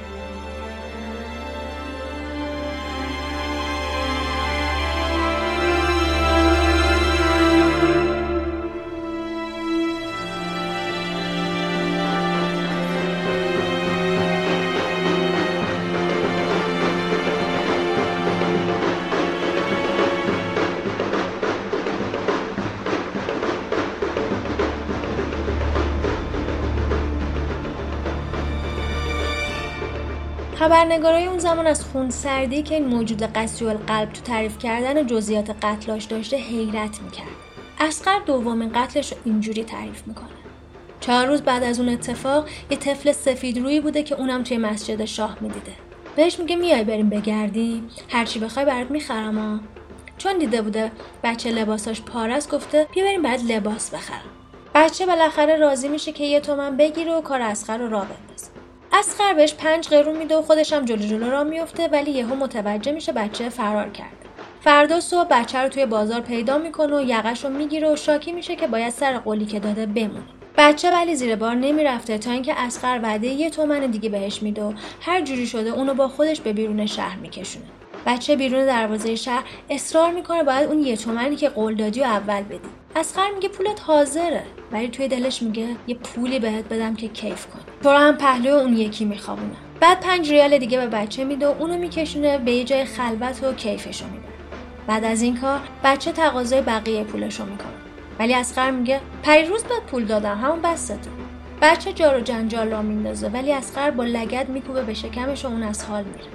خبرنگارای 30.76 31.26
اون 31.26 31.40
زمان 31.40 31.68
از 31.68 31.84
خون 31.84 32.10
سردی 32.10 32.64
که 32.64 32.76
این 32.76 32.86
موجود 32.86 33.22
قسی 33.22 33.66
قلب 33.66 34.14
تو 34.14 34.22
تعریف 34.22 34.58
کردن 34.58 35.08
جزئیات 35.08 35.50
قتلاش 35.50 36.04
داشته 36.04 36.38
حیرت 36.38 37.02
می‌کرد. 37.02 37.28
اسقر 37.80 38.20
دومین 38.26 38.72
قتلش 38.74 39.12
رو 39.12 39.18
اینجوری 39.26 39.64
تعریف 39.64 40.08
می‌کنه. 40.08 40.28
چهار 41.00 41.26
روز 41.28 41.42
بعد 41.42 41.64
از 41.64 41.80
اون 41.80 41.90
اتفاق 41.90 42.48
یه 42.70 42.78
طفل 42.78 43.12
سفید 43.12 43.58
روی 43.58 43.80
بوده 43.80 44.04
که 44.04 44.16
اونم 44.16 44.44
توی 44.44 44.58
مسجد 44.58 45.06
شاه 45.06 45.38
می‌دیده. 45.42 45.72
بهش 46.16 46.40
میگه 46.40 46.56
میای 46.56 46.84
بریم 46.84 47.10
بگردیم 47.10 47.90
هرچی 48.10 48.40
بخوای 48.40 48.66
برات 48.66 48.92
می‌خرم 48.92 49.62
چون 50.18 50.38
دیده 50.38 50.62
بوده 50.62 50.92
بچه 51.24 51.52
لباساش 51.52 52.02
پارست 52.02 52.52
گفته 52.52 52.88
بیا 52.94 53.04
بریم 53.04 53.22
بعد 53.22 53.52
لباس 53.52 53.90
بخرم. 53.90 54.30
بچه 54.76 55.06
بالاخره 55.06 55.56
راضی 55.58 55.88
میشه 55.88 56.12
که 56.12 56.24
یه 56.24 56.40
تومن 56.40 56.78
بگیره 56.78 57.14
و 57.14 57.22
کار 57.22 57.42
اسقر 57.42 57.78
رو 57.78 57.90
را 57.90 58.00
بندازه. 58.00 58.55
اسخر 59.00 59.34
بهش 59.34 59.54
پنج 59.54 59.88
قرون 59.88 60.18
میده 60.18 60.38
و 60.38 60.42
خودش 60.42 60.74
هم 60.74 60.86
جلو 60.86 61.08
جلو 61.08 61.30
را 61.30 61.44
میفته 61.44 61.88
ولی 61.88 62.12
یهو 62.12 62.36
متوجه 62.36 62.92
میشه 62.92 63.12
بچه 63.12 63.50
فرار 63.50 63.90
کرده. 63.90 64.16
فردا 64.62 65.00
صبح 65.00 65.28
بچه 65.32 65.60
رو 65.60 65.70
توی 65.70 65.86
بازار 65.86 66.22
پیدا 66.22 66.58
می‌کنه 66.58 66.96
و 66.96 67.02
یقش 67.02 67.46
رو 67.46 67.50
می‌گیره 67.50 67.94
و 67.94 67.96
شاکی 67.96 68.32
میشه 68.32 68.56
که 68.56 68.68
باید 68.68 68.94
سر 68.94 69.18
قولی 69.18 69.46
که 69.46 69.60
داده 69.60 69.86
بمونه. 69.86 70.24
بچه 70.58 70.92
ولی 70.92 71.16
زیر 71.16 71.36
بار 71.36 71.56
نمی‌رفته 71.56 72.18
تا 72.18 72.32
اینکه 72.32 72.54
اسخر 72.58 73.00
وعده 73.04 73.28
یه 73.28 73.50
تومن 73.50 73.80
دیگه 73.80 74.10
بهش 74.10 74.42
میده 74.42 74.64
و 74.64 74.74
هر 75.02 75.22
جوری 75.22 75.48
شده 75.48 75.70
اونو 75.70 75.94
با 75.94 76.08
خودش 76.08 76.42
به 76.42 76.54
بیرون 76.54 76.86
شهر 76.86 77.18
میکشونه. 77.18 77.66
بچه 78.06 78.36
بیرون 78.36 78.66
دروازه 78.66 79.16
شهر 79.16 79.44
اصرار 79.70 80.12
می‌کنه 80.12 80.44
باید 80.44 80.70
اون 80.70 80.80
یه 80.80 80.98
تومنی 80.98 81.36
که 81.36 81.50
قول 81.50 81.76
دادی 81.76 82.02
و 82.02 82.04
اول 82.04 82.42
بدی. 82.42 82.85
اسخر 82.98 83.32
میگه 83.36 83.50
پولت 83.50 83.82
حاضره 83.82 84.44
ولی 84.72 84.88
توی 84.88 85.08
دلش 85.08 85.42
میگه 85.42 85.68
یه 85.88 85.96
پولی 85.96 86.40
بهت 86.40 86.66
بدم 86.66 86.96
که 86.96 87.08
کیف 87.08 87.48
کنی. 87.48 87.62
تو 87.84 87.90
هم 87.90 88.18
پهلوی 88.18 88.50
اون 88.50 88.78
یکی 88.78 89.06
میخوابونه. 89.06 89.56
بعد 89.80 90.00
پنج 90.00 90.32
ریال 90.32 90.58
دیگه 90.58 90.78
به 90.80 90.88
بچه 90.88 91.24
میده 91.24 91.48
و 91.48 91.56
اونو 91.60 91.78
میکشونه 91.78 92.38
به 92.38 92.52
یه 92.52 92.64
جای 92.64 92.86
خلوت 92.86 93.44
و 93.44 93.54
کیفشو 93.54 94.06
می‌بره 94.06 94.34
بعد 94.88 95.04
از 95.04 95.22
این 95.22 95.38
کار 95.38 95.60
بچه 95.84 96.12
تقاضای 96.12 96.62
بقیه 96.62 97.04
پولشو 97.04 97.46
می‌کنه. 97.46 97.68
ولی 98.20 98.34
اسخر 98.34 98.72
میگه 98.72 99.02
پریروز 99.24 99.64
بهت 99.64 99.82
پول 99.82 100.06
دادم 100.06 100.38
همون 100.38 100.62
بسته 100.62 101.00
بچه 101.62 101.94
جارو 101.94 102.20
جنجال 102.20 102.72
را 102.72 102.82
میندازه 102.82 103.28
ولی 103.28 103.54
اسخر 103.54 103.92
با 103.92 104.04
لگد 104.04 104.50
میکوبه 104.50 104.84
به 104.84 104.94
شکمش 104.94 105.46
و 105.46 105.48
اون 105.48 105.64
از 105.64 105.86
حال 105.86 106.04
میره. 106.04 106.26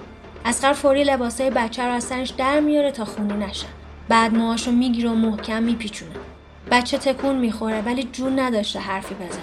اسخر 0.44 0.72
فوری 0.72 1.04
لباسای 1.04 1.50
بچه 1.50 1.84
رو 1.84 1.92
از 1.92 2.04
سرش 2.04 2.30
در 2.30 2.60
میاره 2.60 2.90
تا 2.90 3.04
خونی 3.04 3.46
نشن 3.46 3.68
بعد 4.08 4.34
موهاشو 4.34 4.70
می‌گیره 4.70 5.10
و 5.10 5.14
محکم 5.14 5.62
میپیچونه. 5.62 6.29
بچه 6.70 6.98
تکون 6.98 7.38
می‌خوره 7.38 7.80
ولی 7.80 8.04
جون 8.04 8.38
نداشته 8.38 8.78
حرفی 8.78 9.14
بزنه. 9.14 9.42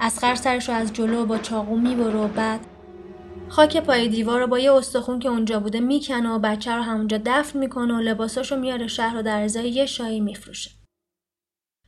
اسخر 0.00 0.34
سرش 0.34 0.68
رو 0.68 0.74
از 0.74 0.92
جلو 0.92 1.26
با 1.26 1.38
چاقو 1.38 1.76
می‌بره 1.76 2.18
و 2.18 2.28
بعد 2.28 2.60
خاک 3.48 3.76
پای 3.76 4.08
دیوار 4.08 4.40
رو 4.40 4.46
با 4.46 4.58
یه 4.58 4.72
استخون 4.72 5.18
که 5.18 5.28
اونجا 5.28 5.60
بوده 5.60 5.80
می‌کنه 5.80 6.30
و 6.30 6.38
بچه 6.38 6.72
رو 6.72 6.82
همونجا 6.82 7.20
دفن 7.26 7.58
می‌کنه 7.58 7.94
و 7.94 8.00
لباساشو 8.00 8.56
میاره 8.56 8.86
شهر 8.86 9.14
رو 9.16 9.22
در 9.22 9.42
ازای 9.42 9.70
یه 9.70 9.86
شایی 9.86 10.20
میفروشه. 10.20 10.70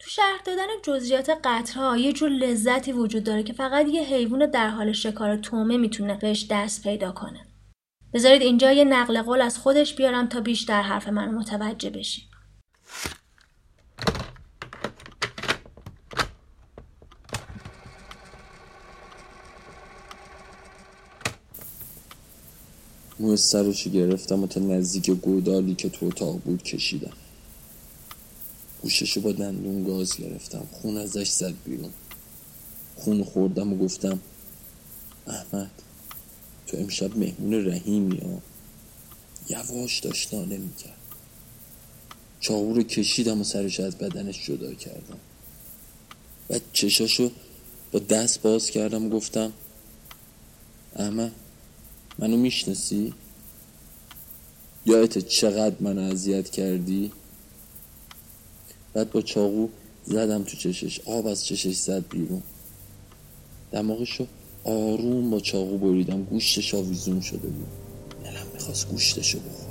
تو 0.01 0.11
شهر 0.11 0.41
دادن 0.45 0.67
جزئیات 0.83 1.31
قطرها 1.45 1.97
یه 1.97 2.13
جور 2.13 2.31
لذتی 2.31 2.93
وجود 2.93 3.25
داره 3.25 3.43
که 3.43 3.53
فقط 3.53 3.89
یه 3.89 4.03
حیوان 4.03 4.51
در 4.51 4.69
حال 4.69 4.93
شکار 4.93 5.37
تومه 5.37 5.77
می‌تونه 5.77 6.15
بهش 6.15 6.47
دست 6.51 6.83
پیدا 6.83 7.13
کنه. 7.13 7.47
بذارید 8.15 8.43
اینجا 8.43 8.73
یه 8.73 8.85
نقل 8.85 9.23
قول 9.23 9.41
از 9.41 9.59
خودش 9.59 9.95
بیارم 9.95 10.27
تا 10.27 10.41
بیشتر 10.41 10.83
حرف 10.83 11.09
من 11.09 11.35
متوجه 11.35 11.91
بشید 11.91 12.25
موی 23.19 23.37
سرشو 23.37 23.91
گرفتم 23.91 24.43
و 24.43 24.47
تا 24.47 24.61
نزدیک 24.61 25.11
گودالی 25.11 25.75
که 25.75 25.89
تو 25.89 26.07
اتاق 26.07 26.41
بود 26.41 26.63
کشیدم. 26.63 27.13
گوششو 28.83 29.21
با 29.21 29.33
دندون 29.33 29.85
گاز 29.85 30.17
گرفتم. 30.17 30.67
خون 30.73 30.97
ازش 30.97 31.29
زد 31.29 31.55
بیرون. 31.65 31.91
خون 32.97 33.25
خوردم 33.25 33.73
و 33.73 33.77
گفتم 33.77 34.21
احمد 35.27 35.71
تو 36.67 36.77
امشب 36.77 37.19
مهمون 37.19 37.67
رحیمی 37.67 38.19
ها. 38.19 38.43
یواش 39.49 40.01
داشت 40.01 40.35
ناله 40.35 40.59
می‌کرد. 40.59 40.97
چاقو 42.41 42.75
رو 42.75 42.83
کشیدم 42.83 43.41
و 43.41 43.45
سرش 43.45 43.81
از 43.81 43.97
بدنش 43.97 44.47
جدا 44.47 44.75
کردم. 44.75 45.19
بعد 46.49 46.63
چشاشو 46.73 47.31
با 47.93 47.99
دست 47.99 48.43
باز 48.43 48.71
کردم 48.71 49.07
و 49.07 49.09
گفتم 49.09 49.53
احمد 50.97 51.33
منو 52.19 52.37
می‌شناسی؟ 52.37 53.15
یادت 54.87 55.19
چقدر 55.19 55.77
منو 55.81 56.01
اذیت 56.01 56.51
کردی؟ 56.51 57.13
بعد 58.95 59.11
با 59.11 59.23
چاقو 59.23 59.69
زدم 60.05 60.43
تو 60.43 60.57
چشش 60.57 61.01
آب 61.01 61.27
از 61.27 61.45
چشش 61.45 61.77
زد 61.77 62.09
بیرون 62.09 62.43
دماغشو 63.73 64.27
آروم 64.65 65.31
با 65.31 65.41
چاقو 65.41 65.79
بریدم 65.79 66.23
گوشتش 66.23 66.75
آویزون 66.75 67.21
شده 67.21 67.49
بود 67.49 67.69
دلم 68.25 68.47
می‌خواست 68.55 68.89
گوشتشو 68.89 69.39
بخورم 69.39 69.66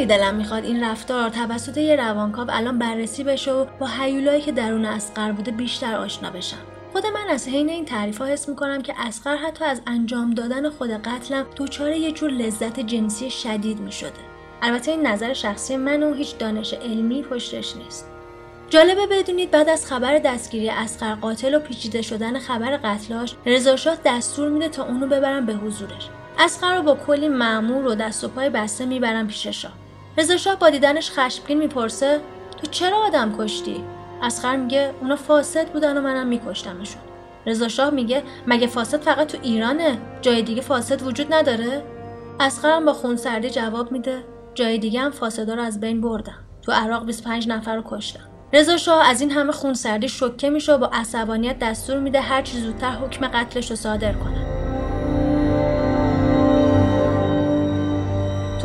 خیلی 0.00 0.18
دلم 0.18 0.34
می‌خواد 0.34 0.64
این 0.64 0.84
رفتار 0.84 1.30
توسط 1.30 1.76
یه 1.76 1.96
روانکاو 1.96 2.50
الان 2.50 2.78
بررسی 2.78 3.24
بشه 3.24 3.52
و 3.52 3.66
با 3.78 3.86
حیولایی 3.86 4.42
که 4.42 4.52
درون 4.52 4.84
اسقر 4.84 5.32
بوده 5.32 5.50
بیشتر 5.50 5.94
آشنا 5.94 6.30
بشم. 6.30 6.56
خود 6.92 7.06
من 7.06 7.30
از 7.30 7.48
حین 7.48 7.68
این 7.68 7.84
تعریف 7.84 8.18
ها 8.18 8.26
حس 8.26 8.48
می‌کنم 8.48 8.82
که 8.82 8.94
اسقر 8.98 9.36
حتی 9.36 9.64
از 9.64 9.80
انجام 9.86 10.30
دادن 10.34 10.70
خود 10.70 10.90
قتلم 10.90 11.46
دچار 11.56 11.92
یه 11.92 12.12
جور 12.12 12.30
لذت 12.30 12.80
جنسی 12.80 13.30
شدید 13.30 13.80
می‌شده. 13.80 14.12
البته 14.62 14.90
این 14.90 15.06
نظر 15.06 15.32
شخصی 15.32 15.76
من 15.76 16.02
و 16.02 16.14
هیچ 16.14 16.38
دانش 16.38 16.74
علمی 16.74 17.22
پشتش 17.22 17.76
نیست. 17.76 18.06
جالبه 18.70 19.06
بدونید 19.06 19.50
بعد 19.50 19.68
از 19.68 19.86
خبر 19.86 20.18
دستگیری 20.18 20.70
اسقر 20.70 21.14
قاتل 21.14 21.54
و 21.54 21.58
پیچیده 21.58 22.02
شدن 22.02 22.38
خبر 22.38 22.76
قتلاش 22.76 23.34
رضا 23.46 23.76
دستور 24.04 24.48
میده 24.48 24.68
تا 24.68 24.84
اونو 24.84 25.06
ببرن 25.06 25.46
به 25.46 25.54
حضورش. 25.54 26.08
اسقر 26.38 26.76
رو 26.76 26.82
با 26.82 26.94
کلی 26.94 27.28
معمور 27.28 27.86
و 27.86 27.94
دست 27.94 28.24
و 28.24 28.28
پای 28.28 28.50
بسته 28.50 28.86
می‌برن 28.86 29.26
پیش 29.26 29.46
رضا 30.18 30.54
با 30.54 30.70
دیدنش 30.70 31.10
خشمگین 31.10 31.58
می‌پرسه 31.58 32.20
تو 32.60 32.66
چرا 32.66 32.96
آدم 33.06 33.34
کشتی؟ 33.38 33.84
اسخر 34.22 34.56
میگه 34.56 34.94
اونا 35.00 35.16
فاسد 35.16 35.68
بودن 35.68 35.96
و 35.96 36.00
منم 36.00 36.26
میکشتمشون. 36.26 37.02
رضا 37.46 37.68
شاه 37.68 37.90
میگه 37.90 38.22
مگه 38.46 38.66
فاسد 38.66 39.00
فقط 39.00 39.26
تو 39.26 39.38
ایرانه؟ 39.42 39.98
جای 40.22 40.42
دیگه 40.42 40.62
فاسد 40.62 41.02
وجود 41.02 41.34
نداره؟ 41.34 41.82
اسخر 42.40 42.76
هم 42.76 42.84
با 42.84 42.92
خونسردی 42.92 43.50
جواب 43.50 43.92
میده 43.92 44.24
جای 44.54 44.78
دیگه 44.78 45.00
هم 45.00 45.10
فاسدا 45.10 45.54
رو 45.54 45.62
از 45.62 45.80
بین 45.80 46.00
بردن 46.00 46.36
تو 46.62 46.72
عراق 46.72 47.06
25 47.06 47.48
نفر 47.48 47.76
رو 47.76 47.82
کشتن 47.86 48.20
رضا 48.52 48.76
شاه 48.76 49.08
از 49.08 49.20
این 49.20 49.30
همه 49.30 49.52
خونسردی 49.52 50.08
شوکه 50.08 50.50
میشه 50.50 50.72
و 50.72 50.78
با 50.78 50.90
عصبانیت 50.92 51.58
دستور 51.58 51.98
میده 51.98 52.20
هر 52.20 52.42
چی 52.42 52.58
زودتر 52.58 52.90
حکم 52.90 53.28
قتلش 53.28 53.70
رو 53.70 53.76
صادر 53.76 54.12
کنه. 54.12 54.49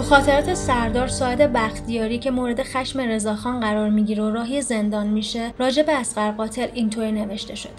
خاطرات 0.10 0.54
سردار 0.54 1.08
ساعد 1.08 1.54
بختیاری 1.54 2.20
که 2.20 2.32
مورد 2.32 2.63
خشم 2.63 3.00
رضاخان 3.00 3.60
قرار 3.60 3.89
می‌گیره 3.89 4.24
و 4.24 4.30
راهی 4.30 4.62
زندان 4.62 5.08
میشه 5.08 5.54
راجع 5.60 5.84
به 5.84 5.91
اسقر 5.91 6.32
قاتل 6.32 6.68
اینطوری 6.74 7.12
نوشته 7.12 7.56
شده. 7.56 7.72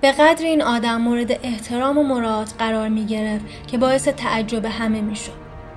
به 0.00 0.12
قدر 0.12 0.44
این 0.44 0.62
آدم 0.62 1.00
مورد 1.00 1.32
احترام 1.42 1.98
و 1.98 2.02
مراعات 2.02 2.54
قرار 2.58 2.88
می‌گرفت 2.88 3.44
که 3.66 3.78
باعث 3.78 4.08
تعجب 4.08 4.64
همه 4.64 5.00
می‌شد. 5.00 5.32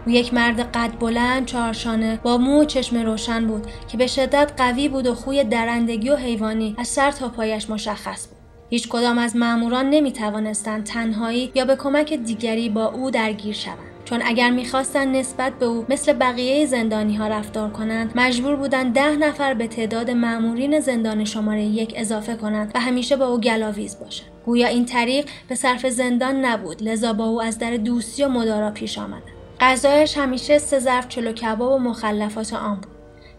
او 0.06 0.12
یک 0.12 0.34
مرد 0.34 0.60
قد 0.60 0.92
بلند 1.00 1.46
چهارشانه 1.46 2.20
با 2.24 2.38
مو 2.38 2.62
و 2.62 2.66
چشم 2.66 2.98
روشن 2.98 3.48
بود 3.48 3.68
که 3.88 3.98
به 3.98 4.08
شدت 4.08 4.52
قوی 4.58 4.90
بود 4.90 5.08
و 5.08 5.16
خوی 5.16 5.44
درندگی 5.44 6.10
و 6.10 6.16
حیوانی 6.16 6.76
از 6.78 6.88
سر 6.88 7.12
تا 7.12 7.30
پایش 7.30 7.70
مشخص 7.70 8.28
بود. 8.28 8.38
هیچ 8.70 8.90
کدام 8.90 9.18
از 9.18 9.36
ماموران 9.36 9.90
نمی 9.90 10.12
توانستند 10.12 10.84
تنهایی 10.84 11.52
یا 11.56 11.66
به 11.66 11.76
کمک 11.76 12.14
دیگری 12.14 12.70
با 12.70 12.86
او 12.86 13.12
درگیر 13.12 13.54
شوند. 13.54 13.95
چون 14.06 14.22
اگر 14.26 14.50
می‌خواستند 14.50 15.16
نسبت 15.16 15.54
به 15.54 15.66
او 15.66 15.86
مثل 15.90 16.14
بقیه 16.14 16.66
زندانی 16.66 17.16
ها 17.16 17.28
رفتار 17.28 17.70
کنند 17.70 18.12
مجبور 18.16 18.56
بودند 18.56 18.94
ده 18.94 19.16
نفر 19.16 19.54
به 19.54 19.68
تعداد 19.68 20.12
مامورین 20.12 20.80
زندان 20.80 21.26
شماره 21.26 21.64
یک 21.64 21.94
اضافه 21.98 22.36
کنند 22.36 22.72
و 22.76 22.80
همیشه 22.80 23.16
با 23.16 23.28
او 23.28 23.40
گلاویز 23.40 24.00
باشند. 24.00 24.30
گویا 24.46 24.68
این 24.68 24.86
طریق 24.86 25.30
به 25.50 25.56
صرف 25.56 25.86
زندان 25.86 26.46
نبود 26.46 26.84
لذا 26.84 27.14
با 27.14 27.26
او 27.26 27.42
از 27.42 27.60
در 27.60 27.78
دوستی 27.78 28.24
و 28.24 28.28
مدارا 28.28 28.72
پیش 28.72 28.98
آمدند. 28.98 29.24
غذایش 29.60 30.18
همیشه 30.18 30.58
سه 30.58 30.80
ظرف 30.80 31.08
چلو 31.08 31.32
کباب 31.32 31.72
و 31.72 31.80
مخلفات 31.80 32.54
آن 32.54 32.76
بود. 32.76 32.95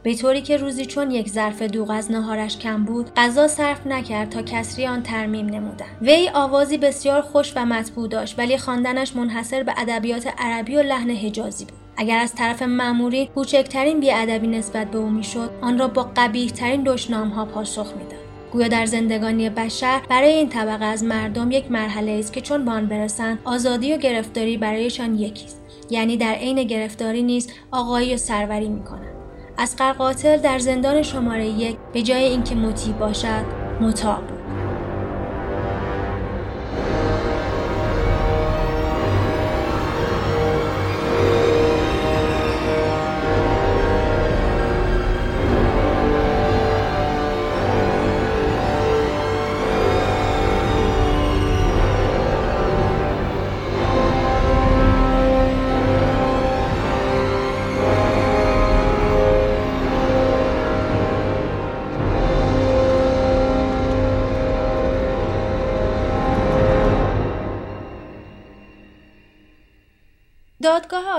به 0.06 0.14
طوری 0.14 0.42
که 0.42 0.56
روزی 0.56 0.86
چون 0.86 1.10
یک 1.10 1.28
ظرف 1.28 1.62
دوغ 1.62 1.90
از 1.90 2.10
نهارش 2.10 2.58
کم 2.58 2.84
بود 2.84 3.10
غذا 3.16 3.48
صرف 3.48 3.86
نکرد 3.86 4.30
تا 4.30 4.42
کسری 4.42 4.86
آن 4.86 5.02
ترمیم 5.02 5.46
نمودند 5.46 5.88
وی 6.02 6.30
آوازی 6.34 6.78
بسیار 6.78 7.20
خوش 7.22 7.52
و 7.56 7.66
مطبوع 7.66 8.08
داشت 8.08 8.38
ولی 8.38 8.58
خواندنش 8.58 9.16
منحصر 9.16 9.62
به 9.62 9.74
ادبیات 9.76 10.28
عربی 10.38 10.76
و 10.76 10.82
لحن 10.82 11.10
حجازی 11.10 11.64
بود. 11.64 11.74
اگر 11.96 12.18
از 12.18 12.34
طرف 12.34 12.62
مأموری 12.62 13.26
کوچکترین 13.26 14.00
بیادبی 14.00 14.46
نسبت 14.46 14.90
به 14.90 14.98
او 14.98 15.10
می‌شد 15.10 15.50
آن 15.60 15.78
را 15.78 15.88
با 15.88 16.10
قبیحترین 16.16 16.82
دشنامها 16.82 17.44
پاسخ 17.44 17.92
می‌داد. 17.96 18.20
گویا 18.52 18.68
در 18.68 18.86
زندگانی 18.86 19.50
بشر 19.50 20.00
برای 20.08 20.32
این 20.32 20.48
طبقه 20.48 20.84
از 20.84 21.04
مردم 21.04 21.50
یک 21.50 21.70
مرحله 21.70 22.12
است 22.12 22.32
که 22.32 22.40
چون 22.40 22.64
به 22.64 22.70
آن 22.70 22.86
برسند 22.86 23.38
آزادی 23.44 23.94
و 23.94 23.96
گرفتاری 23.96 24.56
برایشان 24.56 25.18
یکی 25.18 25.44
است. 25.44 25.62
یعنی 25.90 26.16
در 26.16 26.32
عین 26.32 26.62
گرفتاری 26.62 27.22
نیز 27.22 27.50
آقایی 27.70 28.14
و 28.14 28.16
سروری 28.16 28.68
می‌کنند. 28.68 29.15
اسقر 29.58 29.92
قاتل 29.92 30.36
در 30.36 30.58
زندان 30.58 31.02
شماره 31.02 31.46
یک 31.46 31.76
به 31.92 32.02
جای 32.02 32.24
اینکه 32.24 32.54
مطیع 32.54 32.94
باشد 32.94 33.44
مطاع 33.80 34.36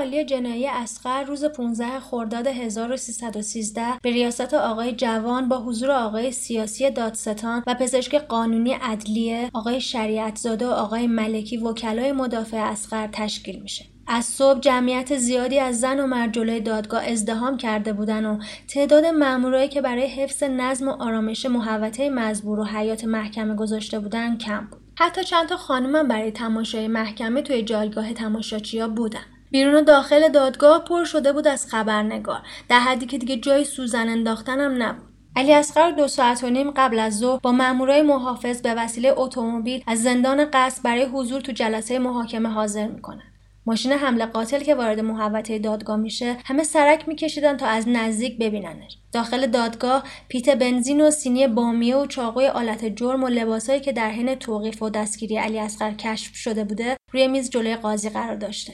عالی 0.08 0.26
جنایی 0.26 0.67
اسقر 0.67 1.24
روز 1.24 1.46
15 1.46 2.00
خرداد 2.00 2.48
1313 2.48 3.82
به 4.02 4.12
ریاست 4.12 4.54
آقای 4.54 4.91
جوان 4.91 5.50
با 5.50 5.58
حضور 5.58 5.91
آقای 5.91 6.32
سیاسی 6.32 6.91
دادستان 6.91 7.63
و 7.67 7.76
پزشک 7.76 8.15
قانونی 8.15 8.74
عدلیه 8.74 9.50
آقای 9.54 9.82
شریعتزاده 9.82 10.67
و 10.67 10.72
آقای 10.72 11.08
ملکی 11.08 11.58
وکلای 11.58 12.12
مدافع 12.12 12.58
اسقر 12.58 13.08
تشکیل 13.08 13.60
میشه. 13.60 13.86
از 14.08 14.26
صبح 14.26 14.60
جمعیت 14.60 15.17
زیادی 15.17 15.60
از 15.60 15.80
زن 15.80 16.00
و 16.00 16.08
مرد 16.08 16.34
جلوی 16.34 16.60
دادگاه 16.60 17.04
ازدهام 17.04 17.58
کرده 17.58 17.93
بودن 17.93 18.26
و 18.26 18.39
تعداد 18.67 19.06
مامورایی 19.06 19.70
که 19.70 19.82
برای 19.82 20.08
حفظ 20.08 20.43
نظم 20.43 20.88
و 20.88 20.91
آرامش 20.91 21.46
محوطه 21.46 22.10
مزبور 22.10 22.60
و 22.60 22.63
حیات 22.63 23.06
محکمه 23.06 23.56
گذاشته 23.56 24.00
بودن 24.00 24.38
کم 24.38 24.67
بود. 24.72 24.82
حتی 25.00 25.24
چند 25.24 25.48
تا 25.48 25.58
خانومم 25.58 26.08
برای 26.08 26.32
تماشای 26.32 26.88
محکمه 26.88 27.41
توی 27.41 27.62
جایگاه 27.62 28.13
تماشاچیا 28.13 28.88
بودن. 28.88 29.37
بیرون 29.52 29.84
داخل 29.84 30.30
دادگاه 30.30 30.84
پر 30.84 31.04
شده 31.04 31.34
بود 31.34 31.48
از 31.48 31.68
خبرنگار. 31.68 32.42
در 32.70 32.80
حدی 32.80 33.06
که 33.06 33.18
دیگه 33.18 33.38
جای 33.38 33.64
سوزن 33.64 34.10
انداختن 34.10 34.60
هم 34.60 34.84
نبود. 34.84 35.08
علی 35.36 35.54
اصغر 35.54 35.92
دو 35.92 36.08
ساعت 36.08 36.44
و 36.44 36.50
نیم 36.50 36.72
قبل 36.72 37.00
از 37.00 37.18
ظهر 37.18 37.40
با 37.40 37.52
مامورای 37.52 38.02
محافظ 38.02 38.62
به 38.62 38.74
وسیله 38.74 39.14
اتومبیل 39.18 39.84
از 39.88 40.04
زندان 40.04 40.46
قصد 40.54 40.84
برای 40.84 41.06
حضور 41.06 41.42
تو 41.42 41.52
جلسه 41.52 42.00
محاکمه 42.00 42.50
حاضر 42.50 42.88
می‌کنه 42.88 43.24
ماشین 43.66 43.92
حمله 43.92 44.26
قاتل 44.26 44.60
که 44.60 44.76
وارد 44.76 45.00
محوطه 45.00 45.60
دادگاه 45.60 45.98
میشه 45.98 46.38
همه 46.46 46.64
سرک 46.64 47.08
میکشیدن 47.08 47.58
تا 47.58 47.66
از 47.66 47.88
نزدیک 47.88 48.38
ببیننش. 48.38 48.98
داخل 49.12 49.48
دادگاه 49.48 50.04
پیت 50.30 50.50
بنزین 50.50 51.02
و 51.02 51.12
سینی 51.12 51.48
بامیه 51.48 51.96
و 51.96 52.06
چاقوی 52.06 52.48
آلت 52.48 52.86
جرم 52.86 53.24
و 53.24 53.28
لباسایی 53.28 53.80
که 53.80 53.94
در 53.94 54.12
حین 54.12 54.36
توقیف 54.36 54.84
و 54.84 54.90
دستگیری 54.90 55.38
علی 55.38 55.60
اصغر 55.60 55.94
کشف 55.94 56.36
شده 56.36 56.64
بوده 56.64 56.98
روی 57.14 57.28
میز 57.28 57.50
جلوی 57.50 57.76
قاضی 57.76 58.10
قرار 58.10 58.36
داشته. 58.36 58.74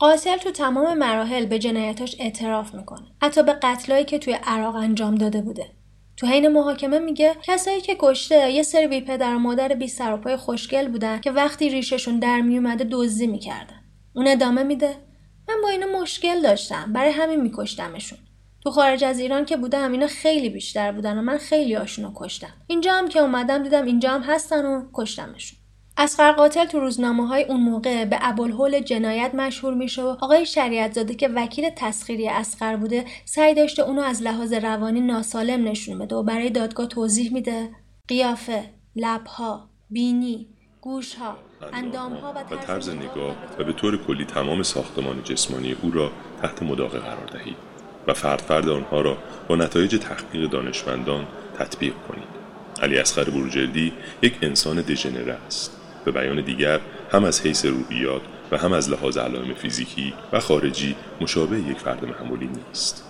قاتل 0.00 0.36
تو 0.36 0.50
تمام 0.50 0.98
مراحل 0.98 1.46
به 1.46 1.58
جنایتاش 1.58 2.16
اعتراف 2.18 2.74
می‌کنه. 2.74 3.06
حتی 3.22 3.42
به 3.42 3.52
قتلایی 3.52 4.04
که 4.04 4.18
توی 4.18 4.38
عراق 4.44 4.74
انجام 4.74 5.14
داده 5.14 5.42
بوده. 5.42 5.66
تو 6.16 6.26
حین 6.26 6.48
محاکمه 6.48 6.98
میگه 6.98 7.36
کسایی 7.42 7.80
که 7.80 7.96
کشته 7.98 8.50
یه 8.50 8.62
سری 8.62 8.86
بی 8.86 9.00
پدر 9.00 9.34
و 9.34 9.38
مادر 9.38 9.68
بی 9.68 9.88
سر 9.88 10.12
و 10.12 10.16
پای 10.16 10.36
خوشگل 10.36 10.88
بودن 10.88 11.20
که 11.20 11.30
وقتی 11.30 11.68
ریششون 11.68 12.18
در 12.18 12.40
میومده 12.40 12.86
دزدی 12.90 13.26
می‌کردن. 13.26 13.80
اون 14.14 14.26
ادامه 14.26 14.62
میده 14.62 14.96
من 15.48 15.54
با 15.62 15.68
اینا 15.68 16.00
مشکل 16.00 16.42
داشتم 16.42 16.92
برای 16.92 17.10
همین 17.10 17.40
میکشتمشون. 17.40 18.18
تو 18.62 18.70
خارج 18.70 19.04
از 19.04 19.18
ایران 19.18 19.44
که 19.44 19.56
بودم 19.56 19.92
اینا 19.92 20.06
خیلی 20.06 20.48
بیشتر 20.48 20.92
بودن 20.92 21.18
و 21.18 21.22
من 21.22 21.38
خیلی 21.38 21.74
رو 21.74 21.84
کشتم. 22.14 22.52
اینجا 22.66 22.92
هم 22.92 23.08
که 23.08 23.20
اومدم 23.20 23.62
دیدم 23.62 23.84
اینجا 23.84 24.10
هم 24.10 24.22
هستن 24.22 24.66
و 24.66 24.84
کشتمشون. 24.94 25.59
اسقر 26.02 26.32
قاتل 26.32 26.64
تو 26.64 26.80
روزنامه 26.80 27.26
های 27.26 27.44
اون 27.44 27.60
موقع 27.60 28.04
به 28.04 28.18
ابوالهول 28.20 28.80
جنایت 28.80 29.34
مشهور 29.34 29.74
میشه 29.74 30.02
و 30.02 30.06
آقای 30.06 30.46
شریعت 30.46 30.92
زاده 30.92 31.14
که 31.14 31.28
وکیل 31.28 31.70
تسخیری 31.76 32.28
اسقر 32.28 32.76
بوده 32.76 33.04
سعی 33.24 33.54
داشته 33.54 33.82
اونو 33.82 34.02
از 34.02 34.22
لحاظ 34.22 34.52
روانی 34.52 35.00
ناسالم 35.00 35.68
نشون 35.68 35.98
بده 35.98 36.16
و 36.16 36.22
برای 36.22 36.50
دادگاه 36.50 36.86
توضیح 36.86 37.32
میده. 37.32 37.68
قیافه 38.08 38.64
لبها 38.96 39.68
بینی 39.90 40.46
گوشها 40.80 41.36
اندامها 41.72 42.34
و 42.50 42.56
طرز 42.56 42.88
نگاه. 42.88 43.36
و 43.58 43.64
به 43.64 43.72
طور 43.72 44.04
کلی 44.04 44.24
تمام 44.24 44.62
ساختمان 44.62 45.22
جسمانی 45.24 45.76
او 45.82 45.90
را 45.90 46.10
تحت 46.42 46.62
مداقه 46.62 46.98
قرار 46.98 47.26
دهید 47.26 47.56
و 48.06 48.14
فرد 48.14 48.40
فرد 48.40 48.68
آنها 48.68 49.00
را 49.00 49.18
با 49.48 49.56
نتایج 49.56 49.96
تحقیق 49.96 50.50
دانشمندان 50.50 51.26
تطبیق 51.58 51.94
کنید. 52.08 52.40
علی 52.82 52.98
اسخر 52.98 53.24
بروجردی 53.24 53.92
یک 54.22 54.38
انسان 54.42 54.76
دژنره 54.76 55.32
است. 55.46 55.79
به 56.04 56.12
بیان 56.12 56.44
دیگر 56.44 56.80
هم 57.12 57.24
از 57.24 57.40
حیث 57.40 57.64
روحیات 57.64 58.22
و 58.52 58.56
هم 58.58 58.72
از 58.72 58.90
لحاظ 58.90 59.18
علائم 59.18 59.54
فیزیکی 59.54 60.14
و 60.32 60.40
خارجی 60.40 60.96
مشابه 61.20 61.58
یک 61.60 61.78
فرد 61.78 62.04
معمولی 62.04 62.46
نیست. 62.46 63.06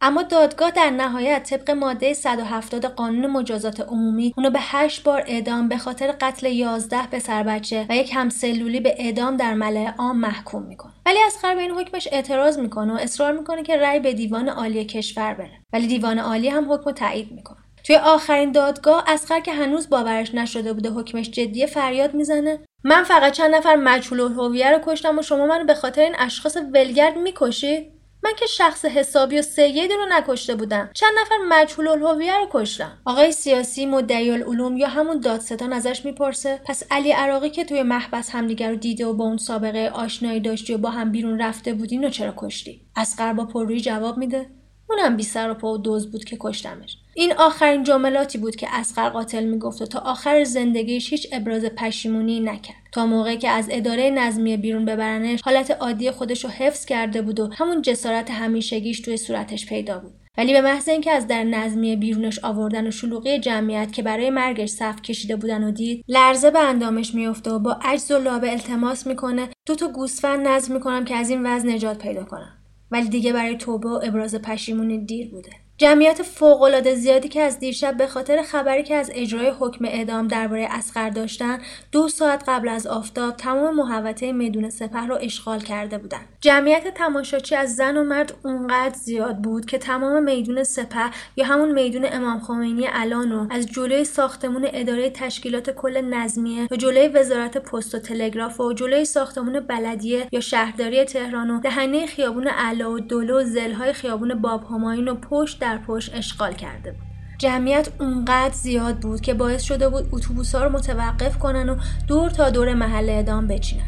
اما 0.00 0.22
دادگاه 0.22 0.70
در 0.70 0.90
نهایت 0.90 1.42
طبق 1.42 1.70
ماده 1.70 2.14
170 2.14 2.84
قانون 2.84 3.26
مجازات 3.26 3.80
عمومی 3.80 4.34
اونو 4.36 4.50
به 4.50 4.58
8 4.62 5.02
بار 5.02 5.24
اعدام 5.26 5.68
به 5.68 5.78
خاطر 5.78 6.14
قتل 6.20 6.46
11 6.46 7.06
پسر 7.06 7.42
بچه 7.42 7.86
و 7.88 7.96
یک 7.96 8.10
همسلولی 8.14 8.80
به 8.80 8.94
اعدام 8.98 9.36
در 9.36 9.54
ملع 9.54 9.94
عام 9.98 10.18
محکوم 10.18 10.62
می‌کنه. 10.62 10.92
ولی 11.06 11.18
اسخر 11.26 11.54
به 11.54 11.60
این 11.60 11.70
حکمش 11.70 12.08
اعتراض 12.12 12.58
می‌کنه 12.58 12.92
و 12.92 12.96
اصرار 12.96 13.32
می‌کنه 13.32 13.62
که 13.62 13.76
رأی 13.76 14.00
به 14.00 14.12
دیوان 14.12 14.48
عالی 14.48 14.84
کشور 14.84 15.34
بره. 15.34 15.60
ولی 15.72 15.86
دیوان 15.86 16.18
عالی 16.18 16.48
هم 16.48 16.72
حکم 16.72 16.90
تایید 16.90 17.32
می‌کنه. 17.32 17.63
توی 17.84 17.96
آخرین 17.96 18.52
دادگاه 18.52 19.04
اسخر 19.06 19.40
که 19.40 19.52
هنوز 19.52 19.90
باورش 19.90 20.34
نشده 20.34 20.72
بوده 20.72 20.90
حکمش 20.90 21.30
جدیه 21.30 21.66
فریاد 21.66 22.14
می‌زنه. 22.14 22.58
من 22.84 23.04
فقط 23.04 23.32
چند 23.32 23.54
نفر 23.54 23.76
مجهول 23.76 24.20
الهویه 24.20 24.70
رو 24.70 24.78
کشتم 24.86 25.18
و 25.18 25.22
شما 25.22 25.46
منو 25.46 25.64
به 25.64 25.74
خاطر 25.74 26.02
این 26.02 26.14
اشخاص 26.18 26.56
ولگرد 26.74 27.16
می‌کشید 27.16 27.94
من 28.22 28.32
که 28.36 28.46
شخص 28.46 28.84
حسابی 28.84 29.38
و 29.38 29.42
سیدی 29.42 29.88
رو 29.88 30.06
نکشته 30.10 30.54
بودم. 30.54 30.90
چند 30.94 31.12
نفر 31.20 31.34
مجهول 31.48 31.88
الهویه 31.88 32.36
رو 32.36 32.46
کشتم. 32.50 32.98
آقای 33.04 33.32
سیاسی 33.32 33.86
مدعی 33.86 34.30
العلوم 34.30 34.76
یا 34.76 34.88
همون 34.88 35.20
دادستان 35.20 35.72
ازش 35.72 36.04
می‌پرسه. 36.04 36.60
پس 36.64 36.82
علی 36.90 37.12
عراقی 37.12 37.50
که 37.50 37.64
توی 37.64 37.82
محبس 37.82 38.30
همدیگر 38.30 38.70
رو 38.70 38.76
دیده 38.76 39.06
و 39.06 39.12
با 39.12 39.24
اون 39.24 39.36
سابقه 39.36 39.90
آشنایی 39.94 40.40
داشتی 40.40 40.74
و 40.74 40.78
با 40.78 40.90
هم 40.90 41.12
بیرون 41.12 41.42
رفته 41.42 41.74
بودین 41.74 42.04
و 42.04 42.10
چرا 42.10 42.34
کشتی؟ 42.36 42.86
اسقر 42.96 43.32
با 43.32 43.44
پررویی 43.44 43.80
جواب 43.80 44.18
میده. 44.18 44.50
اونم 44.90 45.16
بی 45.16 45.22
سر 45.22 45.50
و 45.50 45.54
پا 45.54 45.72
و 45.72 45.78
دوز 45.78 46.12
بود 46.12 46.24
که 46.24 46.36
کشتمش. 46.40 46.96
این 47.16 47.32
آخرین 47.32 47.82
جملاتی 47.82 48.38
بود 48.38 48.56
که 48.56 48.66
اسقر 48.70 49.08
قاتل 49.08 49.44
می‌گفت 49.44 49.82
و 49.82 49.86
تا 49.86 49.98
آخر 49.98 50.44
زندگیش 50.44 51.10
هیچ 51.10 51.28
ابراز 51.32 51.64
پشیمونی 51.64 52.40
نکرد. 52.40 52.76
تا 52.92 53.06
موقعی 53.06 53.36
که 53.36 53.48
از 53.48 53.68
اداره 53.70 54.10
نظمیه 54.10 54.56
بیرون 54.56 54.84
ببرنش 54.84 55.40
حالت 55.44 55.70
عادی 55.70 56.10
خودش 56.10 56.44
رو 56.44 56.50
حفظ 56.50 56.84
کرده 56.84 57.22
بود 57.22 57.40
و 57.40 57.50
همون 57.52 57.82
جسارت 57.82 58.30
همیشگیش 58.30 59.00
توی 59.00 59.16
صورتش 59.16 59.66
پیدا 59.66 59.98
بود. 59.98 60.12
ولی 60.38 60.52
به 60.52 60.60
محض 60.60 60.88
اینکه 60.88 61.10
از 61.10 61.26
در 61.26 61.44
نظمیه 61.44 61.96
بیرونش 61.96 62.38
آوردن 62.44 62.86
و 62.86 62.90
شلوغی 62.90 63.38
جمعیت 63.38 63.92
که 63.92 64.02
برای 64.02 64.30
مرگش 64.30 64.68
صف 64.68 65.02
کشیده 65.02 65.36
بودن 65.36 65.64
و 65.64 65.70
دید 65.70 66.04
لرزه 66.08 66.50
به 66.50 66.58
اندامش 66.58 67.14
میفته 67.14 67.50
و 67.50 67.58
با 67.58 67.78
عجز 67.82 68.10
و 68.10 68.18
لابه 68.18 68.50
التماس 68.50 69.06
می‌کنه 69.06 69.48
دو 69.66 69.74
تا 69.74 69.88
گوسفند 69.88 70.46
نظم 70.48 70.74
می‌کنم 70.74 71.04
که 71.04 71.16
از 71.16 71.30
این 71.30 71.46
وضع 71.46 71.68
نجات 71.68 71.98
پیدا 71.98 72.24
کنم. 72.24 72.58
ولی 72.90 73.08
دیگه 73.08 73.32
برای 73.32 73.56
توبه 73.56 73.88
و 73.88 74.00
ابراز 74.04 74.34
پشیمونی 74.34 74.98
دیر 74.98 75.30
بوده. 75.30 75.50
جمعیت 75.78 76.22
فوقالعاده 76.22 76.94
زیادی 76.94 77.28
که 77.28 77.42
از 77.42 77.58
دیشب 77.58 77.96
به 77.96 78.06
خاطر 78.06 78.42
خبری 78.42 78.82
که 78.82 78.94
از 78.94 79.10
اجرای 79.14 79.52
حکم 79.60 79.84
اعدام 79.84 80.28
درباره 80.28 80.68
اسقر 80.70 81.10
داشتن 81.10 81.58
دو 81.92 82.08
ساعت 82.08 82.44
قبل 82.48 82.68
از 82.68 82.86
آفتاب 82.86 83.36
تمام 83.36 83.74
محوطه 83.74 84.32
میدون 84.32 84.70
سپه 84.70 85.06
را 85.06 85.16
اشغال 85.16 85.60
کرده 85.60 85.98
بودند. 85.98 86.28
جمعیت 86.40 86.94
تماشاچی 86.94 87.54
از 87.54 87.76
زن 87.76 87.96
و 87.96 88.04
مرد 88.04 88.34
اونقدر 88.44 88.94
زیاد 88.94 89.36
بود 89.38 89.66
که 89.66 89.78
تمام 89.78 90.22
میدون 90.22 90.64
سپه 90.64 91.10
یا 91.36 91.44
همون 91.46 91.72
میدون 91.72 92.06
امام 92.12 92.40
خمینی 92.40 92.86
الان 92.92 93.32
رو 93.32 93.46
از 93.50 93.66
جلوی 93.66 94.04
ساختمون 94.04 94.68
اداره 94.72 95.10
تشکیلات 95.10 95.70
کل 95.70 96.00
نظمیه 96.00 96.68
و 96.70 96.76
جلوی 96.76 97.08
وزارت 97.08 97.58
پست 97.58 97.94
و 97.94 97.98
تلگراف 97.98 98.60
و 98.60 98.72
جلوی 98.72 99.04
ساختمون 99.04 99.60
بلدیه 99.60 100.28
یا 100.32 100.40
شهرداری 100.40 101.04
تهران 101.04 101.50
و 101.50 101.60
دهنه 101.60 102.06
خیابون 102.06 102.46
علا 102.46 102.92
و 102.92 103.00
دلو 103.00 103.40
و 103.40 103.44
زلهای 103.44 103.92
خیابون 103.92 104.34
باب 104.34 104.64
هماین 104.64 105.08
و 105.08 105.14
پشت 105.14 105.63
در 105.64 105.78
پشت 105.78 106.14
اشغال 106.14 106.52
کرده 106.52 106.92
بود. 106.92 107.02
جمعیت 107.38 107.88
اونقدر 108.00 108.54
زیاد 108.54 108.96
بود 108.96 109.20
که 109.20 109.34
باعث 109.34 109.62
شده 109.62 109.88
بود 109.88 110.08
اتوبوس 110.12 110.54
ها 110.54 110.64
رو 110.64 110.72
متوقف 110.72 111.38
کنن 111.38 111.68
و 111.68 111.76
دور 112.06 112.30
تا 112.30 112.50
دور 112.50 112.74
محل 112.74 113.08
اعدام 113.08 113.46
بچینن. 113.46 113.82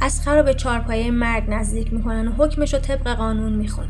اسخر 0.00 0.36
رو 0.36 0.42
به 0.42 0.54
چارپایه 0.54 1.10
مرگ 1.10 1.44
نزدیک 1.48 1.92
می‌کنن 1.92 2.28
و 2.28 2.32
حکمش 2.32 2.74
رو 2.74 2.80
طبق 2.80 3.08
قانون 3.08 3.52
می‌خونن. 3.52 3.88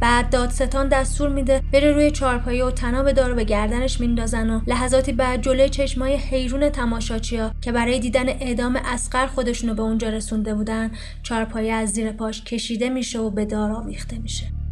بعد 0.00 0.30
دادستان 0.30 0.88
دستور 0.88 1.28
میده 1.28 1.62
بره 1.72 1.92
روی 1.92 2.10
چارپایی 2.10 2.62
و 2.62 2.70
تناب 2.70 3.12
دارو 3.12 3.34
به 3.34 3.44
گردنش 3.44 4.00
میندازن 4.00 4.50
و 4.50 4.60
لحظاتی 4.66 5.12
بعد 5.12 5.42
جلوی 5.42 5.68
چشمای 5.68 6.14
حیرون 6.16 6.68
تماشاچیا 6.70 7.50
که 7.60 7.72
برای 7.72 7.98
دیدن 7.98 8.28
اعدام 8.28 8.76
اسقر 8.84 9.26
خودشونو 9.26 9.74
به 9.74 9.82
اونجا 9.82 10.08
رسونده 10.08 10.54
بودن 10.54 10.90
چارپایی 11.22 11.70
از 11.70 11.90
زیر 11.90 12.12
پاش 12.12 12.44
کشیده 12.44 12.88
میشه 12.88 13.18
و 13.18 13.30
به 13.30 13.44
دار 13.44 13.72
آویخته 13.72 14.18
میشه. 14.18 14.63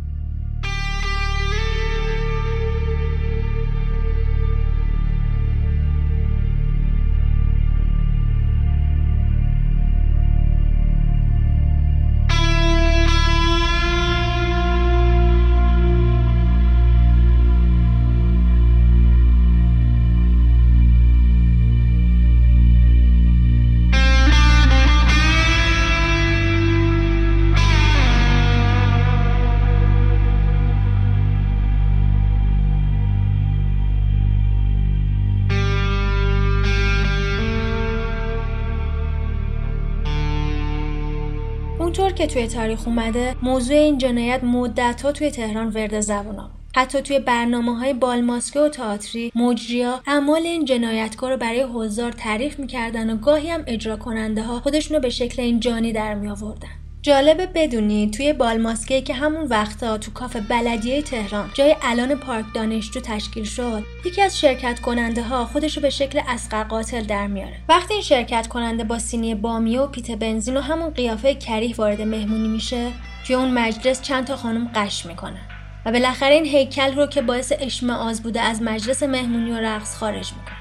که 42.15 42.27
توی 42.27 42.47
تاریخ 42.47 42.89
اومده 42.89 43.37
موضوع 43.43 43.77
این 43.77 43.99
جنایت 43.99 44.45
مدت 44.45 45.13
توی 45.13 45.31
تهران 45.31 45.69
ورد 45.69 46.01
زبونا 46.01 46.51
حتی 46.77 47.03
توی 47.03 47.19
برنامه 47.19 47.79
های 47.79 47.93
بالماسکه 47.93 48.61
و 48.61 48.69
تئاتری 48.69 49.33
مجریا 49.35 50.01
اعمال 50.07 50.43
این 50.43 50.65
جنایتکار 50.65 51.31
رو 51.31 51.37
برای 51.37 51.63
حضار 51.63 52.13
تعریف 52.13 52.59
می‌کردن 52.59 53.11
و 53.11 53.17
گاهی 53.17 53.51
هم 53.51 53.65
اجرا 53.67 53.97
کننده 53.97 54.43
ها 54.43 54.61
خودشونو 54.61 55.01
به 55.01 55.11
شکل 55.11 55.43
این 55.43 55.61
جانی 55.61 55.93
در 55.93 56.15
می 56.15 56.29
آوردن. 56.29 56.82
جالبه 57.05 57.47
بدونی 57.47 58.11
توی 58.11 58.33
بالماسکه 58.33 59.01
که 59.03 59.15
همون 59.15 59.47
وقتا 59.47 59.99
تو 59.99 60.11
کاف 60.11 60.37
بلدیه 60.37 61.03
تهران 61.03 61.51
جای 61.55 61.77
الان 61.83 62.15
پارک 62.15 62.45
دانشجو 62.55 63.01
تشکیل 63.01 63.45
شد 63.45 63.83
یکی 64.05 64.23
از 64.23 64.41
شرکت 64.41 64.81
کننده 64.81 65.23
ها 65.23 65.45
خودشو 65.45 65.81
به 65.81 65.91
شکل 65.91 66.21
اسقر 66.29 66.65
قاتل 66.65 67.05
در 67.05 67.27
میاره. 67.27 67.57
وقتی 67.69 67.95
این 67.95 68.03
شرکت 68.03 68.47
کننده 68.47 68.85
با 68.85 68.99
سینی 68.99 69.35
بامیه 69.35 69.81
و 69.81 69.87
پیت 69.87 70.11
بنزین 70.11 70.57
و 70.57 70.61
همون 70.61 70.91
قیافه 70.91 71.35
کریه 71.35 71.75
وارد 71.77 72.03
مهمونی 72.03 72.49
میشه 72.49 72.91
توی 73.27 73.37
اون 73.37 73.51
مجلس 73.51 74.03
چند 74.03 74.27
تا 74.27 74.37
خانم 74.37 74.71
قش 74.75 75.07
می‌کنن 75.07 75.41
و 75.87 75.93
بالاخره 75.93 76.35
این 76.35 76.47
هیکل 76.47 76.95
رو 76.95 77.07
که 77.07 77.23
باعث 77.23 77.53
اشمعاز 77.61 78.23
بوده 78.23 78.41
از 78.41 78.63
مجلس 78.63 79.03
مهمونی 79.03 79.51
و 79.51 79.57
رقص 79.57 79.97
خارج 79.97 80.33
می‌کنه. 80.33 80.52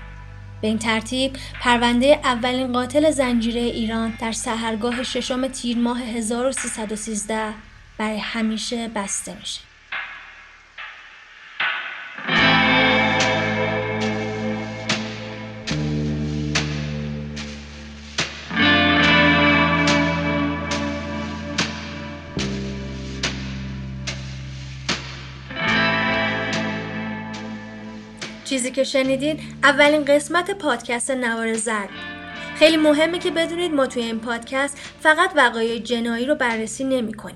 به 0.62 0.68
این 0.68 0.78
ترتیب 0.78 1.38
پرونده 1.62 2.20
اولین 2.24 2.74
قاتل 2.74 3.12
زنجیره 3.12 3.62
ایران 3.62 4.14
در 4.22 4.32
سهرگاه 4.32 5.03
ششم 5.03 5.47
تیر 5.47 5.78
ماه 5.78 5.99
1313 6.01 7.53
برای 7.97 8.18
همیشه 8.18 8.88
بسته 8.88 9.36
میشه. 9.39 9.70
چیزی 28.52 28.72
که 28.72 28.84
شنیدید 28.84 29.39
اولین 29.64 30.06
قسمت 30.06 30.52
پادکست 30.52 31.12
نوار 31.12 31.54
زرد. 31.54 31.89
خیلی 32.56 32.78
مهمه 32.78 33.20
که 33.20 33.32
بدونید 33.32 33.74
ما 33.74 33.88
توی 33.88 34.04
این 34.04 34.20
پادکست 34.20 34.78
فقط 35.02 35.32
وقایع 35.36 35.80
جنایی 35.80 36.26
رو 36.26 36.36
بررسی 36.36 36.84
نمی 36.84 37.14
کنیم. 37.14 37.36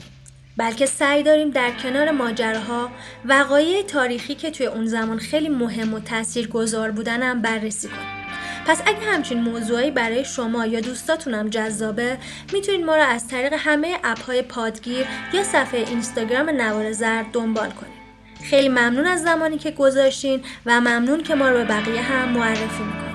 بلکه 0.58 0.86
سعی 0.86 1.24
داریم 1.24 1.50
در 1.50 1.72
کنار 1.72 2.12
ماجراها 2.12 2.92
وقایع 3.26 3.82
تاریخی 3.82 4.36
که 4.36 4.52
توی 4.52 4.66
اون 4.66 4.86
زمان 4.86 5.18
خیلی 5.18 5.50
مهم 5.50 5.94
و 5.94 6.00
تأثیر 6.00 6.48
گذار 6.48 6.92
بودن 6.92 7.24
هم 7.24 7.42
بررسی 7.42 7.88
کنیم. 7.88 8.26
پس 8.68 8.82
اگه 8.86 9.00
همچین 9.00 9.42
موضوعی 9.42 9.92
برای 9.92 10.26
شما 10.26 10.66
یا 10.66 10.80
دوستاتونم 10.80 11.50
جذابه 11.50 12.18
می‌تونید 12.54 12.86
ما 12.86 12.96
رو 12.96 13.04
از 13.04 13.28
طریق 13.28 13.54
همه 13.58 14.00
اپ 14.04 14.22
های 14.22 14.42
پادگیر 14.42 15.06
یا 15.34 15.44
صفحه 15.44 15.80
اینستاگرام 15.80 16.50
نوار 16.50 16.92
زرد 16.92 17.26
دنبال 17.34 17.70
کنید. 17.70 18.05
خیلی 18.50 18.70
ممنون 18.70 19.06
از 19.06 19.24
زمانی 19.24 19.58
که 19.58 19.72
گذاشتین 19.72 20.42
و 20.66 20.82
ممنون 20.82 21.24
که 21.24 21.36
ما 21.36 21.50
رو 21.50 21.58
به 21.58 21.64
بقیه 21.64 22.02
هم 22.02 22.30
معرفی 22.30 22.84
می‌کنید. 22.84 23.15